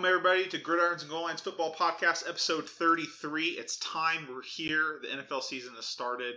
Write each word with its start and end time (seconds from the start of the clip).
Welcome, 0.00 0.16
everybody, 0.16 0.48
to 0.48 0.58
Gridirons 0.58 1.02
and 1.02 1.10
Goal 1.10 1.24
Lines 1.24 1.42
Football 1.42 1.74
Podcast, 1.74 2.26
episode 2.26 2.66
33. 2.66 3.48
It's 3.48 3.76
time. 3.80 4.26
We're 4.30 4.40
here. 4.40 4.98
The 5.02 5.08
NFL 5.08 5.42
season 5.42 5.74
has 5.74 5.84
started. 5.84 6.36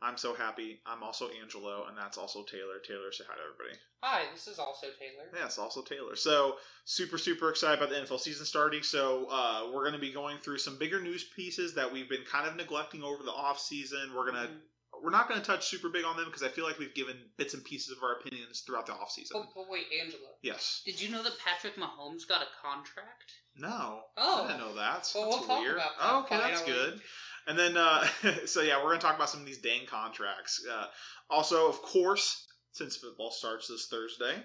I'm 0.00 0.16
so 0.16 0.32
happy. 0.32 0.80
I'm 0.86 1.02
also 1.02 1.28
Angelo, 1.38 1.84
and 1.86 1.98
that's 1.98 2.16
also 2.16 2.44
Taylor. 2.44 2.78
Taylor, 2.82 3.12
say 3.12 3.24
hi 3.28 3.34
to 3.34 3.42
everybody. 3.42 3.78
Hi, 4.02 4.22
this 4.32 4.46
is 4.46 4.58
also 4.58 4.86
Taylor. 4.98 5.28
Yes, 5.38 5.58
also 5.58 5.82
Taylor. 5.82 6.16
So, 6.16 6.56
super, 6.86 7.18
super 7.18 7.50
excited 7.50 7.76
about 7.82 7.90
the 7.90 8.00
NFL 8.00 8.20
season 8.20 8.46
starting. 8.46 8.82
So, 8.82 9.26
uh, 9.30 9.70
we're 9.70 9.82
going 9.82 9.92
to 9.92 9.98
be 9.98 10.10
going 10.10 10.38
through 10.38 10.56
some 10.56 10.78
bigger 10.78 11.02
news 11.02 11.24
pieces 11.24 11.74
that 11.74 11.92
we've 11.92 12.08
been 12.08 12.24
kind 12.24 12.48
of 12.48 12.56
neglecting 12.56 13.02
over 13.02 13.22
the 13.22 13.32
off 13.32 13.60
season. 13.60 14.14
We're 14.16 14.30
going 14.30 14.46
to 14.46 14.48
Mhm. 14.48 14.60
We're 15.02 15.10
not 15.10 15.28
going 15.28 15.40
to 15.40 15.46
touch 15.46 15.66
super 15.66 15.88
big 15.88 16.04
on 16.04 16.16
them 16.16 16.26
because 16.26 16.42
I 16.42 16.48
feel 16.48 16.64
like 16.64 16.78
we've 16.78 16.94
given 16.94 17.16
bits 17.36 17.54
and 17.54 17.64
pieces 17.64 17.96
of 17.96 18.02
our 18.02 18.14
opinions 18.14 18.60
throughout 18.60 18.86
the 18.86 18.92
off 18.92 19.10
season. 19.10 19.42
But, 19.54 19.68
wait, 19.68 19.86
Angelo, 20.00 20.28
Yes. 20.42 20.82
did 20.84 21.00
you 21.00 21.10
know 21.10 21.22
that 21.22 21.38
Patrick 21.38 21.76
Mahomes 21.76 22.26
got 22.28 22.42
a 22.42 22.46
contract? 22.62 23.32
No. 23.56 24.02
Oh. 24.16 24.44
I 24.44 24.48
didn't 24.48 24.60
know 24.60 24.74
that. 24.74 25.08
Well, 25.14 25.30
that's 25.30 25.38
we'll 25.38 25.40
talk 25.46 25.60
weird. 25.60 25.76
about 25.76 25.90
that 25.98 26.06
Oh, 26.12 26.20
okay, 26.22 26.36
that's 26.38 26.62
good. 26.62 27.00
And 27.46 27.58
then, 27.58 27.76
uh, 27.76 28.06
so 28.46 28.62
yeah, 28.62 28.78
we're 28.78 28.90
going 28.90 29.00
to 29.00 29.06
talk 29.06 29.16
about 29.16 29.30
some 29.30 29.40
of 29.40 29.46
these 29.46 29.58
dang 29.58 29.86
contracts. 29.86 30.64
Uh, 30.70 30.86
also, 31.28 31.68
of 31.68 31.80
course, 31.82 32.46
since 32.72 32.96
football 32.96 33.30
starts 33.30 33.68
this 33.68 33.86
Thursday, 33.90 34.42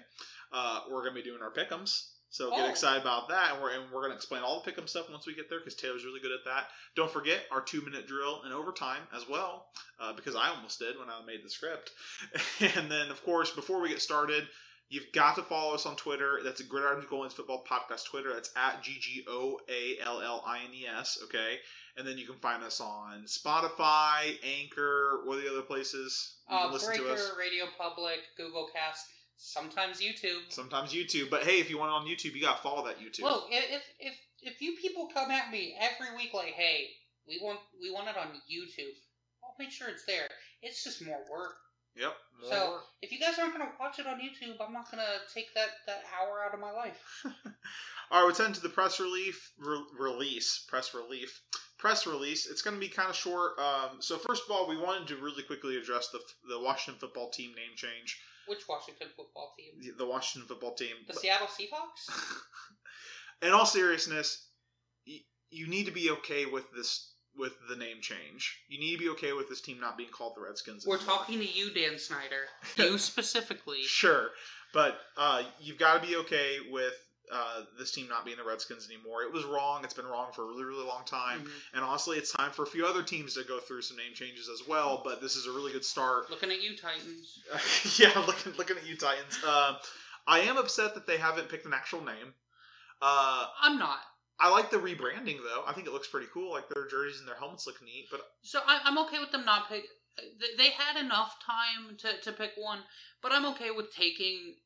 uh, 0.52 0.80
we're 0.90 1.02
going 1.02 1.14
to 1.14 1.22
be 1.22 1.28
doing 1.28 1.42
our 1.42 1.52
pick'ems. 1.52 2.10
So 2.30 2.50
get 2.50 2.60
Oh. 2.60 2.68
excited 2.70 3.02
about 3.02 3.28
that, 3.28 3.52
and 3.54 3.62
we're 3.62 3.70
and 3.70 3.90
we're 3.90 4.00
going 4.02 4.12
to 4.12 4.16
explain 4.16 4.42
all 4.42 4.62
the 4.62 4.70
pick'em 4.70 4.88
stuff 4.88 5.10
once 5.10 5.26
we 5.26 5.34
get 5.34 5.48
there 5.50 5.58
because 5.58 5.74
Taylor's 5.74 6.04
really 6.04 6.20
good 6.20 6.32
at 6.32 6.44
that. 6.44 6.68
Don't 6.94 7.10
forget 7.12 7.40
our 7.50 7.60
two 7.60 7.80
minute 7.82 8.06
drill 8.06 8.42
and 8.44 8.52
overtime 8.54 9.02
as 9.14 9.28
well, 9.28 9.66
uh, 9.98 10.12
because 10.12 10.36
I 10.36 10.48
almost 10.50 10.78
did 10.78 10.98
when 10.98 11.08
I 11.10 11.20
made 11.26 11.44
the 11.44 11.50
script. 11.50 11.90
and 12.76 12.90
then, 12.90 13.10
of 13.10 13.22
course, 13.24 13.50
before 13.50 13.80
we 13.80 13.88
get 13.88 14.00
started, 14.00 14.48
You've 14.92 15.12
got 15.12 15.36
to 15.36 15.42
follow 15.44 15.72
us 15.72 15.86
on 15.86 15.94
Twitter. 15.94 16.40
That's 16.42 16.58
a 16.58 16.64
Gridiron 16.64 17.06
Goalings 17.08 17.32
Football 17.32 17.62
Podcast 17.64 18.06
Twitter. 18.06 18.32
That's 18.34 18.50
at 18.56 18.82
G 18.82 18.98
G 18.98 19.24
O 19.28 19.60
A 19.68 19.98
L 20.04 20.20
L 20.20 20.42
I 20.44 20.58
N 20.64 20.74
E 20.74 20.84
S. 20.84 21.16
Okay, 21.22 21.58
and 21.96 22.04
then 22.04 22.18
you 22.18 22.26
can 22.26 22.34
find 22.40 22.64
us 22.64 22.80
on 22.80 23.22
Spotify, 23.24 24.36
Anchor, 24.42 25.20
what 25.26 25.38
are 25.38 25.42
the 25.42 25.48
other 25.48 25.62
places 25.62 26.34
you 26.50 26.56
can 26.56 26.66
Uh, 26.66 26.72
listen 26.72 26.92
to 26.94 26.98
Breaker, 27.02 27.14
us? 27.14 27.30
Radio 27.38 27.66
Public, 27.78 28.18
Google 28.36 28.68
Cast, 28.74 29.06
sometimes 29.40 30.00
YouTube. 30.00 30.40
Sometimes 30.50 30.92
YouTube, 30.92 31.30
but 31.30 31.42
hey, 31.44 31.58
if 31.60 31.70
you 31.70 31.78
want 31.78 31.90
it 31.90 31.94
on 31.94 32.06
YouTube, 32.06 32.34
you 32.34 32.42
got 32.42 32.56
to 32.58 32.62
follow 32.62 32.84
that 32.86 32.98
YouTube. 33.00 33.24
I- 33.24 33.48
if 33.50 33.82
if 33.98 34.14
if 34.42 34.62
you 34.62 34.76
people 34.80 35.08
come 35.12 35.30
at 35.30 35.50
me 35.50 35.76
every 35.80 36.14
week 36.16 36.32
like, 36.34 36.52
hey, 36.54 36.88
we 37.26 37.40
want 37.42 37.58
we 37.80 37.90
want 37.90 38.08
it 38.08 38.16
on 38.16 38.28
YouTube, 38.50 38.94
I'll 39.42 39.54
make 39.58 39.70
sure 39.70 39.88
it's 39.88 40.04
there. 40.04 40.28
It's 40.62 40.84
just 40.84 41.04
more 41.04 41.20
work. 41.30 41.56
yep. 41.96 42.12
more 42.42 42.50
So 42.50 42.70
work. 42.72 42.84
if 43.02 43.12
you 43.12 43.18
guys 43.18 43.38
aren't 43.38 43.52
gonna 43.52 43.72
watch 43.80 43.98
it 43.98 44.06
on 44.06 44.20
YouTube, 44.20 44.56
I'm 44.60 44.72
not 44.72 44.90
gonna 44.90 45.18
take 45.34 45.52
that 45.54 45.70
that 45.86 46.02
hour 46.20 46.42
out 46.44 46.54
of 46.54 46.60
my 46.60 46.70
life. 46.72 47.02
All 48.12 48.20
right, 48.22 48.26
let's 48.26 48.38
head 48.38 48.48
into 48.48 48.60
the 48.60 48.68
press 48.68 48.98
relief 48.98 49.52
re- 49.58 49.84
release. 49.98 50.64
Press 50.68 50.94
relief. 50.94 51.40
Press 51.78 52.06
release. 52.06 52.46
It's 52.50 52.60
going 52.60 52.74
to 52.74 52.80
be 52.80 52.88
kind 52.88 53.08
of 53.08 53.14
short. 53.14 53.52
Um, 53.58 54.00
so 54.02 54.18
first 54.18 54.42
of 54.44 54.50
all, 54.50 54.68
we 54.68 54.76
wanted 54.76 55.06
to 55.08 55.16
really 55.16 55.44
quickly 55.44 55.76
address 55.78 56.08
the 56.08 56.18
the 56.48 56.58
Washington 56.60 56.98
football 57.00 57.30
team 57.30 57.50
name 57.54 57.76
change. 57.76 58.18
Which 58.50 58.66
Washington 58.68 59.06
football 59.16 59.54
team? 59.56 59.94
The, 59.96 60.04
Washington 60.04 60.48
football 60.48 60.74
team. 60.74 60.96
The 61.06 61.14
Seattle 61.14 61.46
Seahawks. 61.46 62.12
in 63.42 63.52
all 63.52 63.64
seriousness, 63.64 64.48
y- 65.06 65.20
you 65.50 65.68
need 65.68 65.86
to 65.86 65.92
be 65.92 66.10
okay 66.10 66.46
with 66.46 66.64
this 66.74 67.12
with 67.36 67.52
the 67.68 67.76
name 67.76 68.00
change. 68.00 68.58
You 68.68 68.80
need 68.80 68.94
to 68.94 68.98
be 68.98 69.08
okay 69.10 69.32
with 69.32 69.48
this 69.48 69.60
team 69.60 69.78
not 69.78 69.96
being 69.96 70.10
called 70.10 70.34
the 70.36 70.40
Redskins. 70.40 70.84
We're 70.84 70.96
anymore. 70.96 71.16
talking 71.18 71.38
to 71.38 71.46
you, 71.46 71.72
Dan 71.72 71.96
Snyder. 71.96 72.48
You 72.76 72.98
specifically. 72.98 73.82
Sure, 73.82 74.30
but 74.74 74.98
uh, 75.16 75.44
you've 75.60 75.78
got 75.78 76.02
to 76.02 76.08
be 76.08 76.16
okay 76.16 76.56
with 76.72 76.94
uh, 77.32 77.62
this 77.78 77.92
team 77.92 78.08
not 78.08 78.24
being 78.24 78.36
the 78.36 78.44
Redskins 78.44 78.88
anymore. 78.88 79.22
It 79.22 79.32
was 79.32 79.44
wrong. 79.44 79.84
It's 79.84 79.94
been 79.94 80.06
wrong 80.06 80.32
for 80.32 80.42
a 80.42 80.46
really, 80.46 80.64
really 80.64 80.84
long 80.84 81.04
time. 81.04 81.44
Mhm. 81.44 81.52
And 81.74 81.84
honestly, 81.84 82.18
it's 82.18 82.32
time 82.32 82.50
for 82.52 82.62
a 82.64 82.66
few 82.66 82.86
other 82.86 83.02
teams 83.02 83.34
to 83.34 83.44
go 83.44 83.60
through 83.60 83.82
some 83.82 83.96
name 83.96 84.14
changes 84.14 84.48
as 84.48 84.66
well. 84.66 85.02
But 85.04 85.20
this 85.20 85.36
is 85.36 85.46
a 85.46 85.50
really 85.52 85.72
good 85.72 85.84
start. 85.84 86.28
Looking 86.30 86.50
at 86.50 86.60
you, 86.60 86.76
Titans. 86.76 87.38
yeah, 87.98 88.18
looking 88.26 88.52
looking 88.54 88.76
at 88.76 88.86
you, 88.86 88.96
Titans. 88.96 89.38
Uh, 89.44 89.78
I 90.26 90.40
am 90.40 90.56
upset 90.56 90.94
that 90.94 91.06
they 91.06 91.16
haven't 91.18 91.48
picked 91.48 91.66
an 91.66 91.72
actual 91.74 92.02
name. 92.04 92.34
Uh, 93.02 93.46
I'm 93.60 93.78
not. 93.78 93.98
I 94.38 94.48
like 94.50 94.70
the 94.70 94.78
rebranding 94.78 95.38
though. 95.42 95.64
I 95.66 95.72
think 95.72 95.86
it 95.86 95.92
looks 95.92 96.08
pretty 96.08 96.28
cool. 96.32 96.50
Like 96.52 96.68
their 96.68 96.86
jerseys 96.88 97.20
and 97.20 97.28
their 97.28 97.36
helmets 97.36 97.66
look 97.66 97.80
neat. 97.82 98.08
But 98.10 98.22
So 98.42 98.60
I, 98.66 98.80
I'm 98.84 98.98
okay 99.06 99.18
with 99.18 99.30
them 99.32 99.44
not 99.44 99.68
pick. 99.68 99.84
they- 100.16 100.56
They 100.56 100.70
had 100.70 100.96
enough 100.96 101.36
time 101.44 101.96
to, 101.98 102.20
to 102.22 102.32
pick 102.32 102.52
one, 102.56 102.82
but 103.22 103.32
I'm 103.32 103.46
okay 103.52 103.70
with 103.70 103.94
taking 103.94 104.56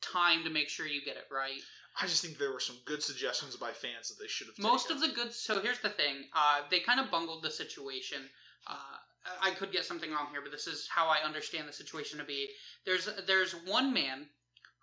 time 0.00 0.44
to 0.44 0.50
make 0.50 0.68
sure 0.68 0.86
you 0.86 1.02
get 1.04 1.16
it 1.16 1.26
right. 1.32 1.60
I 2.00 2.06
just 2.06 2.24
think 2.24 2.38
there 2.38 2.52
were 2.52 2.60
some 2.60 2.76
good 2.84 3.02
suggestions 3.02 3.56
by 3.56 3.70
fans 3.70 4.08
that 4.08 4.20
they 4.20 4.26
should 4.28 4.48
have. 4.48 4.58
Most 4.58 4.88
taken. 4.88 5.02
of 5.02 5.08
the 5.08 5.14
good. 5.14 5.32
So 5.32 5.60
here's 5.60 5.80
the 5.80 5.90
thing. 5.90 6.24
Uh, 6.34 6.62
they 6.70 6.80
kind 6.80 6.98
of 6.98 7.10
bungled 7.10 7.42
the 7.42 7.50
situation. 7.50 8.18
Uh, 8.66 8.98
I 9.40 9.52
could 9.52 9.72
get 9.72 9.84
something 9.84 10.10
wrong 10.10 10.28
here, 10.30 10.40
but 10.42 10.52
this 10.52 10.66
is 10.66 10.88
how 10.90 11.06
I 11.06 11.24
understand 11.24 11.68
the 11.68 11.72
situation 11.72 12.18
to 12.18 12.24
be. 12.24 12.48
There's 12.84 13.08
there's 13.26 13.52
one 13.52 13.92
man 13.92 14.26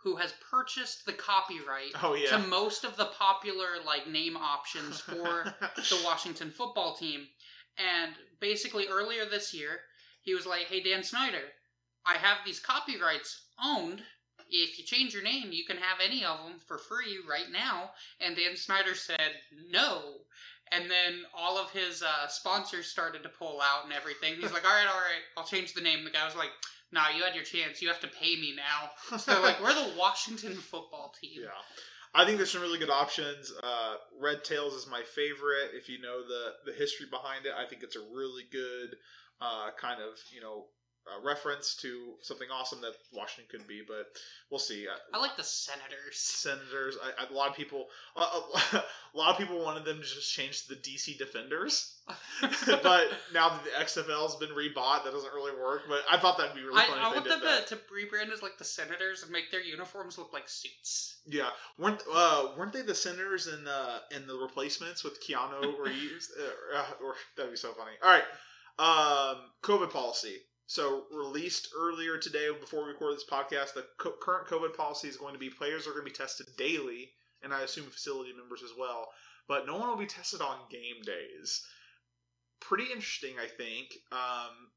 who 0.04 0.16
has 0.16 0.34
purchased 0.50 1.06
the 1.06 1.14
copyright 1.14 1.92
Oh 2.02 2.16
yeah. 2.16 2.30
to 2.30 2.40
most 2.48 2.84
of 2.84 2.98
the 2.98 3.06
popular 3.06 3.68
like 3.86 4.08
name 4.08 4.36
options 4.36 5.00
for 5.00 5.54
the 5.76 6.02
Washington 6.04 6.50
football 6.50 6.96
team. 6.96 7.28
And 7.78 8.14
basically, 8.40 8.88
earlier 8.88 9.26
this 9.26 9.54
year, 9.54 9.80
he 10.22 10.34
was 10.34 10.46
like, 10.46 10.64
Hey, 10.68 10.82
Dan 10.82 11.04
Snyder, 11.04 11.44
I 12.06 12.16
have 12.16 12.38
these 12.46 12.60
copyrights 12.60 13.44
owned. 13.64 14.02
If 14.52 14.78
you 14.78 14.86
change 14.86 15.14
your 15.14 15.24
name, 15.24 15.50
you 15.52 15.66
can 15.66 15.78
have 15.78 16.00
any 16.04 16.24
of 16.26 16.38
them 16.40 16.60
for 16.68 16.78
free 16.78 17.20
right 17.28 17.50
now. 17.52 17.92
And 18.20 18.36
Dan 18.36 18.56
Snyder 18.56 18.96
said, 18.96 19.32
No. 19.70 20.02
And 20.74 20.90
then 20.90 21.24
all 21.36 21.58
of 21.58 21.72
his 21.72 22.02
uh, 22.02 22.28
sponsors 22.28 22.88
started 22.88 23.24
to 23.24 23.30
pull 23.30 23.60
out 23.62 23.86
and 23.86 23.94
everything. 23.94 24.36
He's 24.36 24.54
like, 24.54 24.66
All 24.66 24.76
right, 24.76 24.88
all 24.88 25.00
right, 25.00 25.24
I'll 25.38 25.46
change 25.46 25.74
the 25.74 25.82
name. 25.82 26.04
The 26.04 26.12
guy 26.12 26.26
was 26.26 26.36
like, 26.36 26.52
Nah, 26.92 27.10
you 27.16 27.24
had 27.24 27.36
your 27.36 27.46
chance. 27.46 27.82
You 27.82 27.88
have 27.88 28.02
to 28.02 28.08
pay 28.08 28.36
me 28.36 28.54
now. 28.56 29.18
So, 29.18 29.42
like, 29.42 29.62
we're 29.62 29.74
the 29.74 29.94
Washington 29.98 30.54
football 30.56 31.14
team. 31.22 31.42
Yeah. 31.44 31.50
I 32.14 32.26
think 32.26 32.38
there's 32.38 32.52
some 32.52 32.62
really 32.62 32.80
good 32.80 32.90
options. 32.90 33.54
Uh, 33.64 33.96
Red 34.20 34.44
Tails 34.44 34.74
is 34.74 34.88
my 34.88 35.02
favorite. 35.16 35.72
If 35.74 35.88
you 35.88 36.02
know 36.02 36.22
the 36.28 36.72
the 36.72 36.78
history 36.78 37.06
behind 37.10 37.46
it, 37.46 37.54
I 37.58 37.66
think 37.66 37.84
it's 37.84 37.96
a 37.96 38.02
really 38.14 38.44
good 38.52 38.98
uh, 39.40 39.70
kind 39.80 40.02
of 40.02 40.20
you 40.34 40.42
know 40.42 40.66
uh, 41.08 41.26
reference 41.26 41.76
to 41.76 42.14
something 42.22 42.48
awesome 42.54 42.82
that 42.82 42.94
Washington 43.12 43.46
could 43.50 43.68
be. 43.68 43.82
But 43.86 44.08
we'll 44.50 44.60
see. 44.60 44.88
Uh, 44.88 45.18
I 45.18 45.20
like 45.20 45.36
the 45.36 45.44
Senators. 45.44 46.18
Senators. 46.18 46.98
I, 47.02 47.24
I, 47.24 47.30
a 47.30 47.34
lot 47.34 47.50
of 47.50 47.56
people, 47.56 47.88
a, 48.16 48.22
a, 48.22 48.44
a 49.16 49.18
lot 49.18 49.32
of 49.32 49.38
people 49.38 49.64
wanted 49.64 49.86
them 49.86 49.98
to 49.98 50.04
just 50.04 50.32
change 50.32 50.64
to 50.64 50.70
the 50.70 50.76
DC 50.76 51.18
Defenders, 51.18 51.96
but 52.42 53.08
now 53.34 53.50
that 53.50 53.64
the 53.64 53.84
XFL 53.84 54.24
has 54.24 54.36
been 54.36 54.50
rebought, 54.50 55.04
that 55.04 55.14
doesn't 55.14 55.34
really 55.34 55.60
work. 55.60 55.84
But 55.88 56.02
I 56.10 56.18
thought 56.20 56.38
that'd 56.38 56.56
be 56.56 56.62
really 56.64 56.82
I, 56.82 56.86
funny 56.86 57.02
I 57.02 57.10
if 57.10 57.16
want 57.16 57.28
them 57.28 57.42
that. 57.44 57.68
to, 57.68 57.76
to 57.76 57.82
rebrand 57.92 58.32
as 58.32 58.42
like 58.42 58.58
the 58.58 58.64
Senators 58.64 59.24
and 59.24 59.32
make 59.32 59.52
their 59.52 59.62
uniforms 59.62 60.18
look 60.18 60.34
like 60.34 60.48
suits. 60.48 61.18
Yeah, 61.26 61.50
weren't 61.78 62.04
uh, 62.12 62.50
weren't 62.58 62.74
they 62.74 62.82
the 62.82 62.96
Senators 62.96 63.48
in 63.48 63.68
uh, 63.68 64.00
in 64.16 64.28
the 64.28 64.36
replacements 64.36 65.04
with 65.04 65.22
Keanu 65.24 65.80
Reeves? 65.86 66.32
uh, 66.40 66.78
uh, 66.78 67.06
or 67.06 67.16
that'd 67.36 67.52
be 67.52 67.58
so 67.58 67.74
funny. 67.74 67.92
All 68.04 68.10
right, 68.10 68.24
um, 68.80 69.38
COVID 69.64 69.92
policy. 69.92 70.38
So 70.72 71.04
released 71.12 71.68
earlier 71.78 72.18
today, 72.18 72.48
before 72.58 72.86
we 72.86 72.94
record 72.94 73.14
this 73.14 73.26
podcast, 73.30 73.74
the 73.74 73.86
co- 73.98 74.16
current 74.22 74.48
COVID 74.48 74.74
policy 74.74 75.10
is 75.10 75.18
going 75.18 75.34
to 75.34 75.40
be 75.40 75.50
players 75.50 75.86
are 75.86 75.92
going 75.92 76.06
to 76.06 76.10
be 76.10 76.16
tested 76.16 76.48
daily, 76.56 77.12
and 77.44 77.54
I 77.54 77.64
assume 77.64 77.92
facility 77.92 78.32
members 78.32 78.64
as 78.64 78.72
well. 78.80 79.10
But 79.50 79.68
no 79.68 79.76
one 79.76 79.90
will 79.90 79.98
be 79.98 80.06
tested 80.06 80.40
on 80.40 80.56
game 80.72 81.04
days. 81.04 81.62
Pretty 82.62 82.86
interesting, 82.86 83.36
I 83.38 83.48
think. 83.48 83.98
Um, 84.14 84.72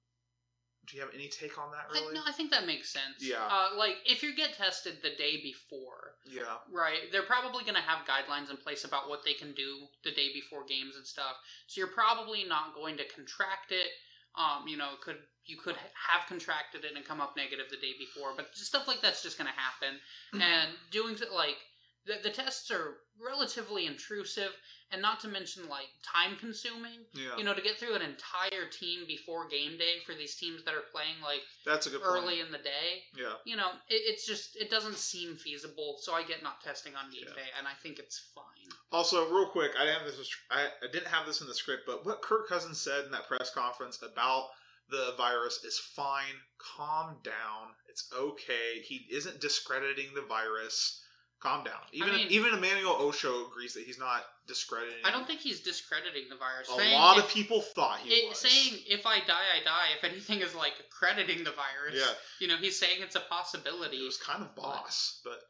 do 0.88 0.96
you 0.96 1.02
have 1.04 1.14
any 1.14 1.28
take 1.28 1.56
on 1.58 1.70
that? 1.70 1.86
I, 1.88 2.00
Really? 2.00 2.14
no, 2.14 2.22
I 2.26 2.32
think 2.32 2.50
that 2.50 2.66
makes 2.66 2.92
sense. 2.92 3.20
Yeah. 3.20 3.46
Uh, 3.48 3.76
like 3.76 3.94
if 4.04 4.20
you 4.24 4.34
get 4.34 4.54
tested 4.54 4.94
the 5.00 5.14
day 5.14 5.40
before, 5.44 6.16
yeah. 6.26 6.58
right? 6.72 7.06
They're 7.12 7.22
probably 7.22 7.62
going 7.62 7.78
to 7.78 7.86
have 7.86 8.04
guidelines 8.04 8.50
in 8.50 8.56
place 8.56 8.82
about 8.82 9.08
what 9.08 9.24
they 9.24 9.34
can 9.34 9.54
do 9.54 9.86
the 10.02 10.10
day 10.10 10.32
before 10.34 10.64
games 10.64 10.96
and 10.96 11.06
stuff. 11.06 11.36
So 11.68 11.78
you're 11.78 11.94
probably 11.94 12.42
not 12.42 12.74
going 12.74 12.96
to 12.96 13.04
contract 13.14 13.70
it. 13.70 13.90
Um, 14.36 14.66
you 14.66 14.76
know, 14.76 14.94
could 15.02 15.18
you 15.46 15.56
could 15.56 15.76
have 15.76 16.26
contracted 16.26 16.84
it 16.84 16.96
and 16.96 17.04
come 17.04 17.20
up 17.20 17.36
negative 17.36 17.66
the 17.70 17.76
day 17.76 17.94
before, 17.98 18.32
but 18.34 18.46
stuff 18.54 18.88
like 18.88 19.00
that's 19.00 19.22
just 19.22 19.36
going 19.38 19.48
to 19.48 19.60
happen. 19.60 20.00
and 20.40 20.70
doing 20.90 21.16
like 21.32 21.56
the, 22.06 22.14
the 22.22 22.30
tests 22.30 22.70
are 22.70 22.98
relatively 23.22 23.86
intrusive, 23.86 24.50
and 24.90 25.00
not 25.00 25.20
to 25.20 25.28
mention 25.28 25.68
like 25.68 25.88
time 26.02 26.36
consuming. 26.36 27.00
Yeah. 27.14 27.36
You 27.38 27.44
know, 27.44 27.54
to 27.54 27.62
get 27.62 27.78
through 27.78 27.94
an 27.94 28.02
entire 28.02 28.68
team 28.70 29.04
before 29.06 29.48
game 29.48 29.78
day 29.78 30.00
for 30.04 30.14
these 30.14 30.34
teams 30.36 30.64
that 30.64 30.74
are 30.74 30.84
playing 30.92 31.16
like 31.22 31.40
That's 31.64 31.86
a 31.86 31.90
good 31.90 32.02
early 32.04 32.36
point. 32.36 32.46
in 32.46 32.52
the 32.52 32.58
day. 32.58 33.02
Yeah. 33.16 33.34
You 33.44 33.56
know, 33.56 33.70
it, 33.88 34.02
it's 34.04 34.26
just 34.26 34.56
it 34.56 34.70
doesn't 34.70 34.96
seem 34.98 35.36
feasible. 35.36 35.96
So 36.00 36.12
I 36.14 36.22
get 36.24 36.42
not 36.42 36.62
testing 36.62 36.94
on 36.96 37.10
game 37.10 37.24
Yeah. 37.28 37.34
day, 37.34 37.48
and 37.58 37.66
I 37.66 37.72
think 37.82 37.98
it's 37.98 38.30
fine. 38.34 38.44
Also, 38.92 39.28
real 39.32 39.48
quick, 39.48 39.72
I 39.78 39.84
didn't 39.84 39.98
have 40.02 40.06
this. 40.06 40.30
I, 40.50 40.66
I 40.82 40.92
didn't 40.92 41.08
have 41.08 41.26
this 41.26 41.40
in 41.40 41.46
the 41.46 41.54
script, 41.54 41.82
but 41.86 42.04
what 42.04 42.22
Kirk 42.22 42.48
Cousins 42.48 42.80
said 42.80 43.04
in 43.06 43.10
that 43.12 43.26
press 43.28 43.50
conference 43.50 43.98
about 44.02 44.48
the 44.90 45.14
virus 45.16 45.64
is 45.64 45.78
fine. 45.78 46.34
Calm 46.58 47.16
down. 47.24 47.72
It's 47.88 48.10
okay. 48.16 48.80
He 48.84 49.06
isn't 49.10 49.40
discrediting 49.40 50.08
the 50.14 50.22
virus. 50.28 51.00
Calm 51.44 51.62
down. 51.62 51.74
Even 51.92 52.14
mean- 52.14 52.28
even 52.30 52.54
Emmanuel 52.54 52.94
Acho 52.94 53.46
agrees 53.46 53.74
that 53.74 53.84
he's 53.84 53.98
not 53.98 54.24
discrediting. 54.46 55.04
I 55.04 55.10
don't 55.10 55.26
think 55.26 55.40
he's 55.40 55.60
discrediting 55.60 56.30
the 56.30 56.36
virus. 56.36 56.70
A 56.70 56.76
saying 56.76 56.94
lot 56.94 57.18
if, 57.18 57.24
of 57.24 57.30
people 57.30 57.60
thought 57.60 57.98
he 57.98 58.08
it, 58.08 58.30
was 58.30 58.38
saying 58.38 58.80
if 58.86 59.04
I 59.04 59.18
die, 59.18 59.44
I 59.54 59.62
die. 59.62 59.88
If 59.94 60.04
anything 60.10 60.40
is 60.40 60.54
like 60.54 60.72
crediting 60.88 61.44
the 61.44 61.50
virus. 61.50 61.96
Yeah. 61.96 62.14
You 62.40 62.48
know, 62.48 62.56
he's 62.56 62.78
saying 62.78 63.02
it's 63.02 63.16
a 63.16 63.20
possibility. 63.20 63.98
It 63.98 64.04
was 64.04 64.16
kind 64.16 64.42
of 64.42 64.54
boss, 64.54 65.20
but 65.22 65.42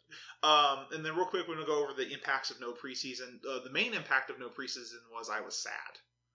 um, 0.45 0.87
and 0.93 1.05
then 1.05 1.15
real 1.15 1.27
quick, 1.27 1.47
we're 1.47 1.55
gonna 1.55 1.65
go 1.65 1.85
over 1.85 1.93
the 1.93 2.13
impacts 2.13 2.51
of 2.51 2.61
no 2.61 2.73
preseason. 2.73 3.39
Uh, 3.49 3.63
the 3.63 3.71
main 3.71 3.95
impact 3.95 4.31
of 4.31 4.41
no 4.41 4.49
preseason 4.49 4.99
was 5.13 5.31
I 5.31 5.43
was 5.43 5.57
sad, 5.57 5.73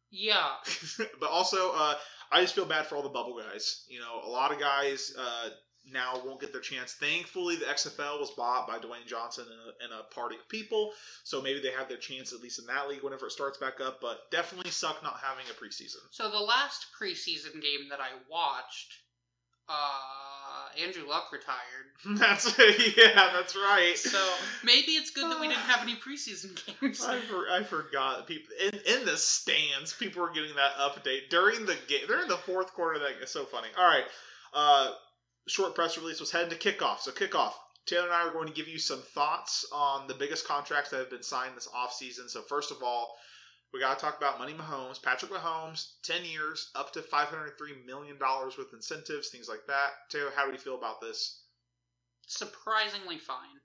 yeah. 0.10 0.52
but 1.20 1.30
also 1.30 1.74
uh, 1.76 1.96
I 2.32 2.40
just 2.40 2.56
feel 2.56 2.66
bad 2.66 2.88
for 2.88 2.96
all 2.96 3.04
the 3.04 3.10
bubble 3.10 3.38
guys. 3.38 3.84
You 3.90 4.00
know, 4.00 4.22
a 4.24 4.30
lot 4.30 4.54
of 4.54 4.60
guys 4.62 5.14
uh, 5.20 5.50
now 5.92 6.22
won't 6.26 6.40
get 6.40 6.52
their 6.52 6.62
chance. 6.62 6.94
Thankfully, 6.94 7.56
the 7.56 7.66
XFL 7.66 8.20
was 8.20 8.32
bought 8.32 8.68
by 8.68 8.78
Dwayne 8.78 9.06
Johnson 9.08 9.46
and 9.50 9.92
a, 9.92 9.94
and 9.94 10.02
a 10.02 10.14
party 10.14 10.36
of 10.36 10.48
people, 10.50 10.92
so 11.24 11.42
maybe 11.42 11.60
they 11.60 11.72
have 11.72 11.88
their 11.88 11.98
chance 11.98 12.34
at 12.34 12.42
least 12.42 12.60
in 12.60 12.66
that 12.68 12.88
league 12.88 13.04
whenever 13.04 13.28
it 13.28 13.32
starts 13.32 13.58
back 13.58 13.80
up. 13.82 14.00
But 14.02 14.32
definitely 14.32 14.72
suck 14.72 15.02
not 15.04 15.20
having 15.22 15.46
a 15.50 15.54
preseason. 15.54 16.02
So 16.12 16.30
the 16.30 16.40
last 16.40 16.88
preseason 17.00 17.62
game 17.62 17.90
that 17.90 18.00
I 18.00 18.10
watched, 18.30 18.94
uh, 19.68 20.84
Andrew 20.84 21.08
Luck 21.08 21.32
retired. 21.32 21.60
That's 22.20 22.58
yeah, 22.98 23.32
that's 23.34 23.56
right. 23.56 23.94
So 23.98 24.18
maybe 24.64 24.94
it's 24.94 25.10
good 25.12 25.30
that 25.30 25.40
we 25.40 25.48
didn't 25.48 25.60
have 25.60 25.82
any 25.82 25.96
preseason 25.96 26.58
games. 26.82 27.04
I, 27.04 27.20
for, 27.20 27.46
I 27.52 27.64
forgot 27.64 28.26
people 28.26 28.54
in, 28.62 28.80
in 28.88 29.06
the 29.06 29.18
stands. 29.18 29.94
People 29.94 30.22
were 30.22 30.32
getting 30.32 30.56
that 30.56 30.76
update 30.80 31.30
during 31.30 31.66
the 31.66 31.76
game. 31.88 32.02
They're 32.08 32.22
in 32.22 32.30
the 32.30 32.38
fourth 32.38 32.74
quarter. 32.74 33.00
That 33.00 33.22
is 33.22 33.32
so 33.32 33.44
funny. 33.44 33.68
All 33.78 33.86
right, 33.86 34.06
uh, 34.54 34.92
short 35.50 35.76
press 35.76 35.98
release 35.98 36.20
was 36.20 36.32
heading 36.32 36.50
to 36.50 36.56
kickoff. 36.56 37.00
So 37.00 37.12
kickoff. 37.12 37.54
Taylor 37.86 38.06
and 38.06 38.14
I 38.14 38.28
are 38.28 38.32
going 38.32 38.48
to 38.48 38.54
give 38.54 38.68
you 38.68 38.78
some 38.78 39.02
thoughts 39.02 39.66
on 39.74 40.08
the 40.08 40.14
biggest 40.14 40.48
contracts 40.48 40.92
that 40.92 41.00
have 41.00 41.10
been 41.10 41.24
signed 41.24 41.56
this 41.56 41.68
offseason. 41.70 42.30
So 42.30 42.42
first 42.44 42.72
of 42.72 42.84
all, 42.84 43.16
we 43.74 43.80
got 43.80 43.98
to 43.98 44.06
talk 44.06 44.18
about 44.18 44.40
Money 44.40 44.54
Mahomes. 44.54 45.02
Patrick 45.02 45.32
Mahomes, 45.32 45.94
ten 46.04 46.24
years, 46.26 46.70
up 46.76 46.94
to 46.94 47.02
five 47.02 47.28
hundred 47.30 47.58
three 47.58 47.76
million 47.86 48.18
dollars 48.20 48.58
with 48.58 48.74
incentives, 48.74 49.30
things 49.30 49.50
like 49.50 49.66
that. 49.68 49.90
Taylor, 50.12 50.32
how 50.36 50.46
do 50.46 50.52
you 50.52 50.58
feel 50.60 50.78
about 50.78 51.02
this? 51.02 51.44
Surprisingly 52.28 53.18
fine. 53.18 53.60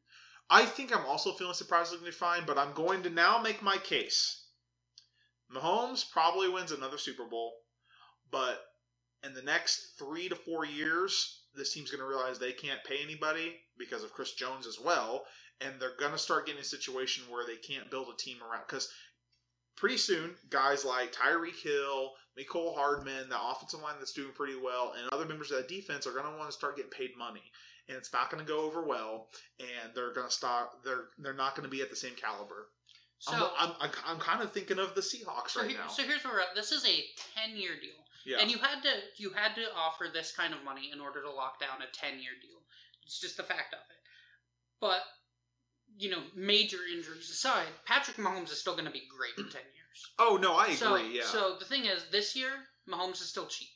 I 0.51 0.67
think 0.67 0.95
I'm 0.95 1.07
also 1.07 1.33
feeling 1.33 1.55
surprisingly 1.55 2.11
fine, 2.11 2.45
but 2.47 2.59
I'm 2.59 2.73
going 2.75 3.03
to 3.05 3.11
now 3.11 3.41
make 3.41 3.63
my 3.63 3.77
case. 3.79 4.47
Mahomes 5.55 6.11
probably 6.11 6.49
wins 6.49 6.73
another 6.73 6.99
Super 6.99 7.25
Bowl, 7.25 7.53
but 8.31 8.61
in 9.23 9.35
the 9.35 9.43
next 9.43 9.95
three 9.99 10.29
to 10.29 10.37
four 10.37 10.67
years, 10.67 11.44
this 11.57 11.73
team's 11.73 11.91
going 11.91 12.01
to 12.01 12.07
realize 12.07 12.39
they 12.39 12.53
can't 12.53 12.83
pay 12.85 13.03
anybody 13.03 13.57
because 13.79 14.03
of 14.03 14.13
Chris 14.13 14.35
Jones 14.35 14.67
as 14.67 14.79
well, 14.79 15.25
and 15.61 15.75
they're 15.79 15.97
going 15.99 16.13
to 16.13 16.19
start 16.19 16.47
getting 16.47 16.61
a 16.61 16.65
situation 16.65 17.25
where 17.31 17.47
they 17.47 17.57
can't 17.57 17.91
build 17.91 18.09
a 18.13 18.17
team 18.17 18.39
around. 18.43 18.65
Because 18.67 18.89
pretty 19.77 19.97
soon, 19.97 20.35
guys 20.51 20.85
like 20.85 21.13
Tyreek 21.13 21.63
Hill, 21.63 22.13
Mecole 22.39 22.75
Hardman, 22.75 23.29
the 23.29 23.41
offensive 23.41 23.81
line 23.81 23.97
that's 23.99 24.13
doing 24.13 24.33
pretty 24.35 24.57
well, 24.61 24.95
and 24.99 25.09
other 25.11 25.27
members 25.27 25.51
of 25.51 25.59
that 25.59 25.69
defense 25.69 26.07
are 26.07 26.13
going 26.13 26.31
to 26.31 26.37
want 26.37 26.49
to 26.51 26.57
start 26.57 26.77
getting 26.77 26.91
paid 26.91 27.11
money 27.19 27.43
and 27.89 27.97
it's 27.97 28.13
not 28.13 28.31
going 28.31 28.45
to 28.45 28.51
go 28.51 28.61
over 28.61 28.85
well, 28.85 29.29
and 29.61 29.95
they're 29.95 30.13
going 30.13 30.27
to 30.27 30.33
start. 30.33 30.69
They're 30.85 31.07
they're 31.19 31.35
not 31.35 31.55
going 31.55 31.69
to 31.69 31.71
be 31.71 31.83
at 31.83 31.91
the 31.91 31.97
same 31.97 32.15
caliber. 32.15 32.69
So, 33.19 33.33
I'm, 33.33 33.71
I'm, 33.71 33.77
I'm, 33.81 33.91
I'm 34.07 34.19
kind 34.19 34.43
of 34.43 34.53
thinking 34.53 34.79
of 34.79 34.95
the 34.95 35.01
Seahawks 35.01 35.51
so, 35.51 35.61
right 35.61 35.71
here- 35.71 35.79
now. 35.79 35.89
so 35.89 36.03
here's 36.03 36.25
where. 36.25 36.41
This 36.55 36.73
is 36.73 36.85
a 36.85 37.05
ten-year 37.35 37.73
deal, 37.81 38.01
yeah, 38.25 38.39
and 38.41 38.51
you 38.51 38.59
had 38.59 38.83
to 38.83 38.91
you 39.17 39.31
had 39.31 39.55
to 39.55 39.67
offer 39.77 40.07
this 40.13 40.33
kind 40.33 40.55
of 40.55 40.65
money 40.65 40.91
in 40.93 41.01
order 41.01 41.23
to 41.23 41.31
lock 41.31 41.61
down 41.61 41.83
a 41.83 41.91
ten-year 41.93 42.33
deal. 42.41 42.61
It's 43.05 43.21
just 43.21 43.37
the 43.37 43.43
fact 43.43 43.73
of 43.73 43.81
it. 43.81 44.01
But 44.81 45.03
you 45.97 46.11
know, 46.11 46.23
major 46.35 46.79
injuries 46.93 47.31
aside, 47.31 47.69
Patrick 47.87 48.17
Mahomes 48.17 48.51
is 48.51 48.59
still 48.59 48.75
going 48.75 48.87
to 48.87 48.91
be 48.91 49.07
great 49.17 49.37
in 49.39 49.51
ten 49.51 49.63
years. 49.75 49.99
oh 50.19 50.39
no, 50.41 50.55
I 50.55 50.65
agree. 50.67 50.77
So, 50.77 50.97
yeah, 50.97 51.25
so 51.25 51.57
the 51.59 51.65
thing 51.65 51.85
is, 51.85 52.05
this 52.11 52.35
year 52.35 52.51
Mahomes 52.89 53.21
is 53.21 53.29
still 53.29 53.47
cheap. 53.47 53.69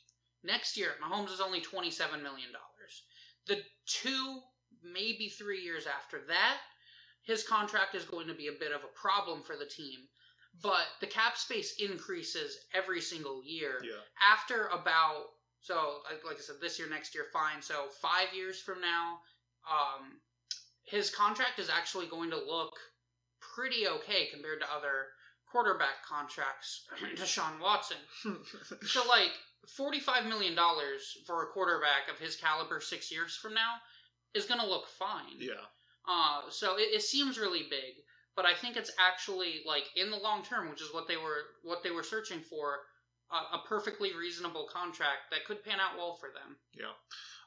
Next 0.43 0.77
year, 0.77 0.91
Mahomes 1.03 1.31
is 1.31 1.41
only 1.41 1.61
twenty-seven 1.61 2.21
million 2.23 2.49
dollars. 2.51 3.03
The 3.47 3.61
two, 3.85 4.41
maybe 4.83 5.29
three 5.29 5.61
years 5.61 5.85
after 5.87 6.21
that, 6.27 6.57
his 7.23 7.43
contract 7.43 7.95
is 7.95 8.05
going 8.05 8.27
to 8.27 8.33
be 8.33 8.47
a 8.47 8.59
bit 8.59 8.71
of 8.71 8.83
a 8.83 8.99
problem 8.99 9.43
for 9.43 9.55
the 9.55 9.65
team. 9.65 10.07
But 10.61 10.87
the 10.99 11.07
cap 11.07 11.37
space 11.37 11.75
increases 11.79 12.57
every 12.73 13.01
single 13.01 13.41
year. 13.43 13.79
yeah, 13.83 13.91
After 14.21 14.67
about 14.67 15.25
so, 15.61 15.99
like 16.09 16.23
like 16.25 16.37
I 16.37 16.41
said, 16.41 16.55
this 16.61 16.79
year, 16.79 16.89
next 16.89 17.13
year, 17.13 17.25
fine. 17.33 17.61
So 17.61 17.87
five 18.01 18.33
years 18.33 18.61
from 18.61 18.79
now, 18.81 19.19
um, 19.69 20.19
his 20.83 21.09
contract 21.09 21.59
is 21.59 21.69
actually 21.69 22.07
going 22.07 22.29
to 22.31 22.37
look 22.37 22.73
pretty 23.55 23.87
okay 23.87 24.27
compared 24.31 24.61
to 24.61 24.73
other 24.73 25.07
quarterback 25.51 26.03
contracts. 26.07 26.85
Deshaun 27.15 27.59
Watson. 27.61 27.97
So 28.85 29.01
like 29.07 29.31
forty-five 29.77 30.25
million 30.25 30.55
dollars 30.55 31.17
for 31.27 31.43
a 31.43 31.47
quarterback 31.47 32.09
of 32.11 32.17
his 32.19 32.35
caliber 32.35 32.79
six 32.79 33.11
years 33.11 33.35
from 33.35 33.53
now 33.53 33.75
is 34.33 34.45
going 34.45 34.59
to 34.59 34.65
look 34.67 34.87
fine. 34.87 35.37
yeah. 35.39 35.65
Uh, 36.07 36.41
so 36.49 36.77
it, 36.77 36.89
it 36.93 37.01
seems 37.01 37.37
really 37.37 37.63
big, 37.69 37.93
but 38.39 38.45
I 38.45 38.53
think 38.53 38.77
it's 38.77 38.91
actually 38.97 39.55
like 39.65 39.83
in 39.97 40.09
the 40.09 40.15
long 40.15 40.43
term, 40.43 40.69
which 40.69 40.81
is 40.81 40.93
what 40.93 41.09
they 41.09 41.17
were 41.17 41.43
what 41.61 41.83
they 41.83 41.91
were 41.91 42.03
searching 42.03 42.39
for, 42.39 42.79
a, 43.29 43.57
a 43.57 43.63
perfectly 43.67 44.11
reasonable 44.17 44.65
contract 44.71 45.27
that 45.31 45.43
could 45.43 45.61
pan 45.61 45.81
out 45.81 45.97
well 45.97 46.15
for 46.15 46.29
them. 46.29 46.55
Yeah, 46.73 46.95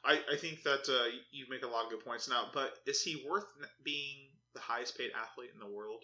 I, 0.05 0.19
I 0.31 0.37
think 0.37 0.61
that 0.61 0.87
uh, 0.87 1.09
you 1.31 1.47
make 1.49 1.63
a 1.63 1.67
lot 1.67 1.85
of 1.85 1.89
good 1.89 2.05
points 2.05 2.29
now, 2.29 2.45
but 2.53 2.73
is 2.85 3.01
he 3.01 3.25
worth 3.27 3.45
being 3.83 4.29
the 4.53 4.59
highest 4.59 4.95
paid 4.95 5.09
athlete 5.19 5.49
in 5.51 5.59
the 5.59 5.75
world? 5.75 6.03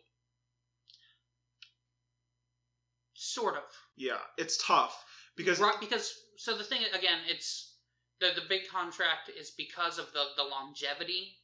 Sort 3.13 3.57
of. 3.57 3.63
Yeah, 3.95 4.18
it's 4.39 4.57
tough 4.65 5.06
because 5.38 5.59
right, 5.59 5.80
because 5.80 6.12
so 6.38 6.57
the 6.57 6.63
thing 6.63 6.81
again, 6.97 7.19
it's 7.27 7.75
the 8.19 8.31
the 8.33 8.47
big 8.50 8.68
contract 8.68 9.30
is 9.39 9.51
because 9.51 10.00
of 10.00 10.12
the 10.13 10.24
the 10.35 10.44
longevity. 10.44 11.35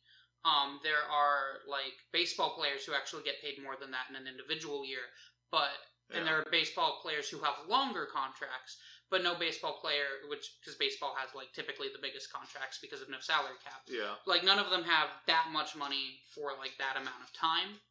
Um, 0.46 0.80
there 0.84 1.02
are 1.10 1.66
like 1.68 1.98
baseball 2.14 2.54
players 2.54 2.86
who 2.86 2.94
actually 2.94 3.24
get 3.24 3.42
paid 3.42 3.58
more 3.62 3.76
than 3.80 3.90
that 3.92 4.06
in 4.10 4.16
an 4.16 4.28
individual 4.30 4.86
year, 4.86 5.10
but 5.52 5.74
and 6.14 6.28
there 6.28 6.38
are 6.38 6.46
baseball 6.52 7.00
players 7.02 7.28
who 7.28 7.40
have 7.40 7.56
longer 7.68 8.06
contracts, 8.06 8.78
but 9.10 9.24
no 9.24 9.34
baseball 9.34 9.80
player, 9.82 10.22
which 10.30 10.54
because 10.62 10.78
baseball 10.78 11.16
has 11.18 11.34
like 11.34 11.52
typically 11.54 11.88
the 11.92 12.02
biggest 12.02 12.32
contracts 12.32 12.78
because 12.80 13.02
of 13.02 13.10
no 13.10 13.18
salary 13.20 13.58
cap. 13.64 13.82
yeah, 13.90 14.14
Like 14.28 14.44
none 14.44 14.60
of 14.60 14.70
them 14.70 14.84
have 14.84 15.10
that 15.26 15.48
much 15.52 15.76
money 15.76 16.20
for 16.34 16.52
like 16.60 16.78
that 16.78 16.96
amount 16.96 17.24
of 17.24 17.34
time. 17.34 17.82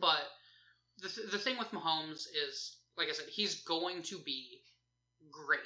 But 0.00 0.24
the 1.02 1.08
th- 1.08 1.30
the 1.30 1.38
thing 1.38 1.58
with 1.58 1.70
Mahomes 1.72 2.24
is, 2.32 2.78
like 2.96 3.08
I 3.08 3.12
said, 3.12 3.28
he's 3.28 3.62
going 3.62 4.02
to 4.04 4.18
be 4.18 4.60
great 5.30 5.60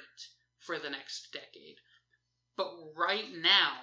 for 0.59 0.77
the 0.77 0.89
next 0.89 1.31
decade. 1.31 1.77
But 2.57 2.73
right 2.97 3.31
now, 3.41 3.79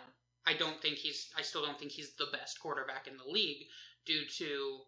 I 0.48 0.54
don't 0.54 0.80
think 0.80 0.96
he's. 0.96 1.28
I 1.36 1.42
still 1.42 1.62
don't 1.64 1.78
think 1.78 1.92
he's 1.92 2.14
the 2.14 2.28
best 2.32 2.60
quarterback 2.60 3.06
in 3.06 3.16
the 3.16 3.30
league 3.30 3.66
due 4.06 4.24
to 4.38 4.78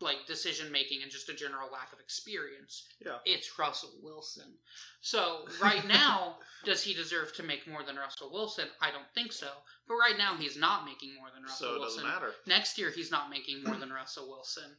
like 0.00 0.26
decision 0.26 0.72
making 0.72 1.02
and 1.02 1.10
just 1.10 1.28
a 1.28 1.34
general 1.34 1.68
lack 1.70 1.92
of 1.92 2.00
experience. 2.00 2.84
Yeah. 3.04 3.18
It's 3.26 3.58
Russell 3.58 3.92
Wilson. 4.02 4.54
So 5.02 5.44
right 5.60 5.86
now, 5.86 6.36
does 6.64 6.82
he 6.82 6.94
deserve 6.94 7.34
to 7.34 7.42
make 7.42 7.66
more 7.66 7.82
than 7.82 7.96
Russell 7.96 8.30
Wilson? 8.32 8.68
I 8.80 8.90
don't 8.90 9.10
think 9.14 9.32
so. 9.32 9.48
But 9.86 9.94
right 9.96 10.16
now, 10.16 10.36
he's 10.36 10.56
not 10.56 10.86
making 10.86 11.14
more 11.16 11.28
than 11.34 11.42
Russell 11.42 11.66
so 11.68 11.74
it 11.74 11.80
Wilson. 11.80 12.04
doesn't 12.04 12.20
matter. 12.20 12.32
Next 12.46 12.78
year, 12.78 12.90
he's 12.90 13.10
not 13.10 13.28
making 13.28 13.62
more 13.64 13.76
than 13.76 13.90
Russell 13.90 14.28
Wilson. 14.28 14.76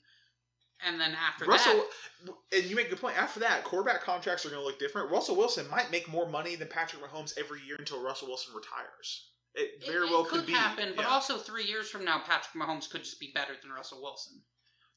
And 0.83 0.99
then 0.99 1.11
after 1.13 1.45
Russell, 1.45 1.85
that, 2.25 2.33
and 2.57 2.65
you 2.65 2.75
make 2.75 2.87
a 2.87 2.89
good 2.89 3.01
point. 3.01 3.15
After 3.15 3.39
that, 3.41 3.63
quarterback 3.63 4.01
contracts 4.01 4.45
are 4.45 4.49
going 4.49 4.61
to 4.61 4.65
look 4.65 4.79
different. 4.79 5.11
Russell 5.11 5.35
Wilson 5.35 5.69
might 5.69 5.91
make 5.91 6.07
more 6.09 6.27
money 6.27 6.55
than 6.55 6.69
Patrick 6.69 7.03
Mahomes 7.03 7.37
every 7.37 7.59
year 7.67 7.75
until 7.77 8.01
Russell 8.01 8.29
Wilson 8.29 8.55
retires. 8.55 9.27
It 9.55 9.81
it, 9.81 9.85
very 9.85 10.07
it 10.07 10.11
well 10.11 10.23
could, 10.25 10.45
be. 10.45 10.53
happen. 10.53 10.93
But 10.95 11.03
Yeah. 11.03 11.09
also, 11.09 11.37
three 11.37 11.65
years 11.65 11.89
from 11.89 12.05
now, 12.05 12.19
Patrick 12.19 12.53
Mahomes 12.61 12.89
could 12.89 13.03
just 13.03 13.19
be 13.19 13.31
better 13.33 13.53
than 13.61 13.71
Russell 13.71 14.01
Wilson. 14.01 14.41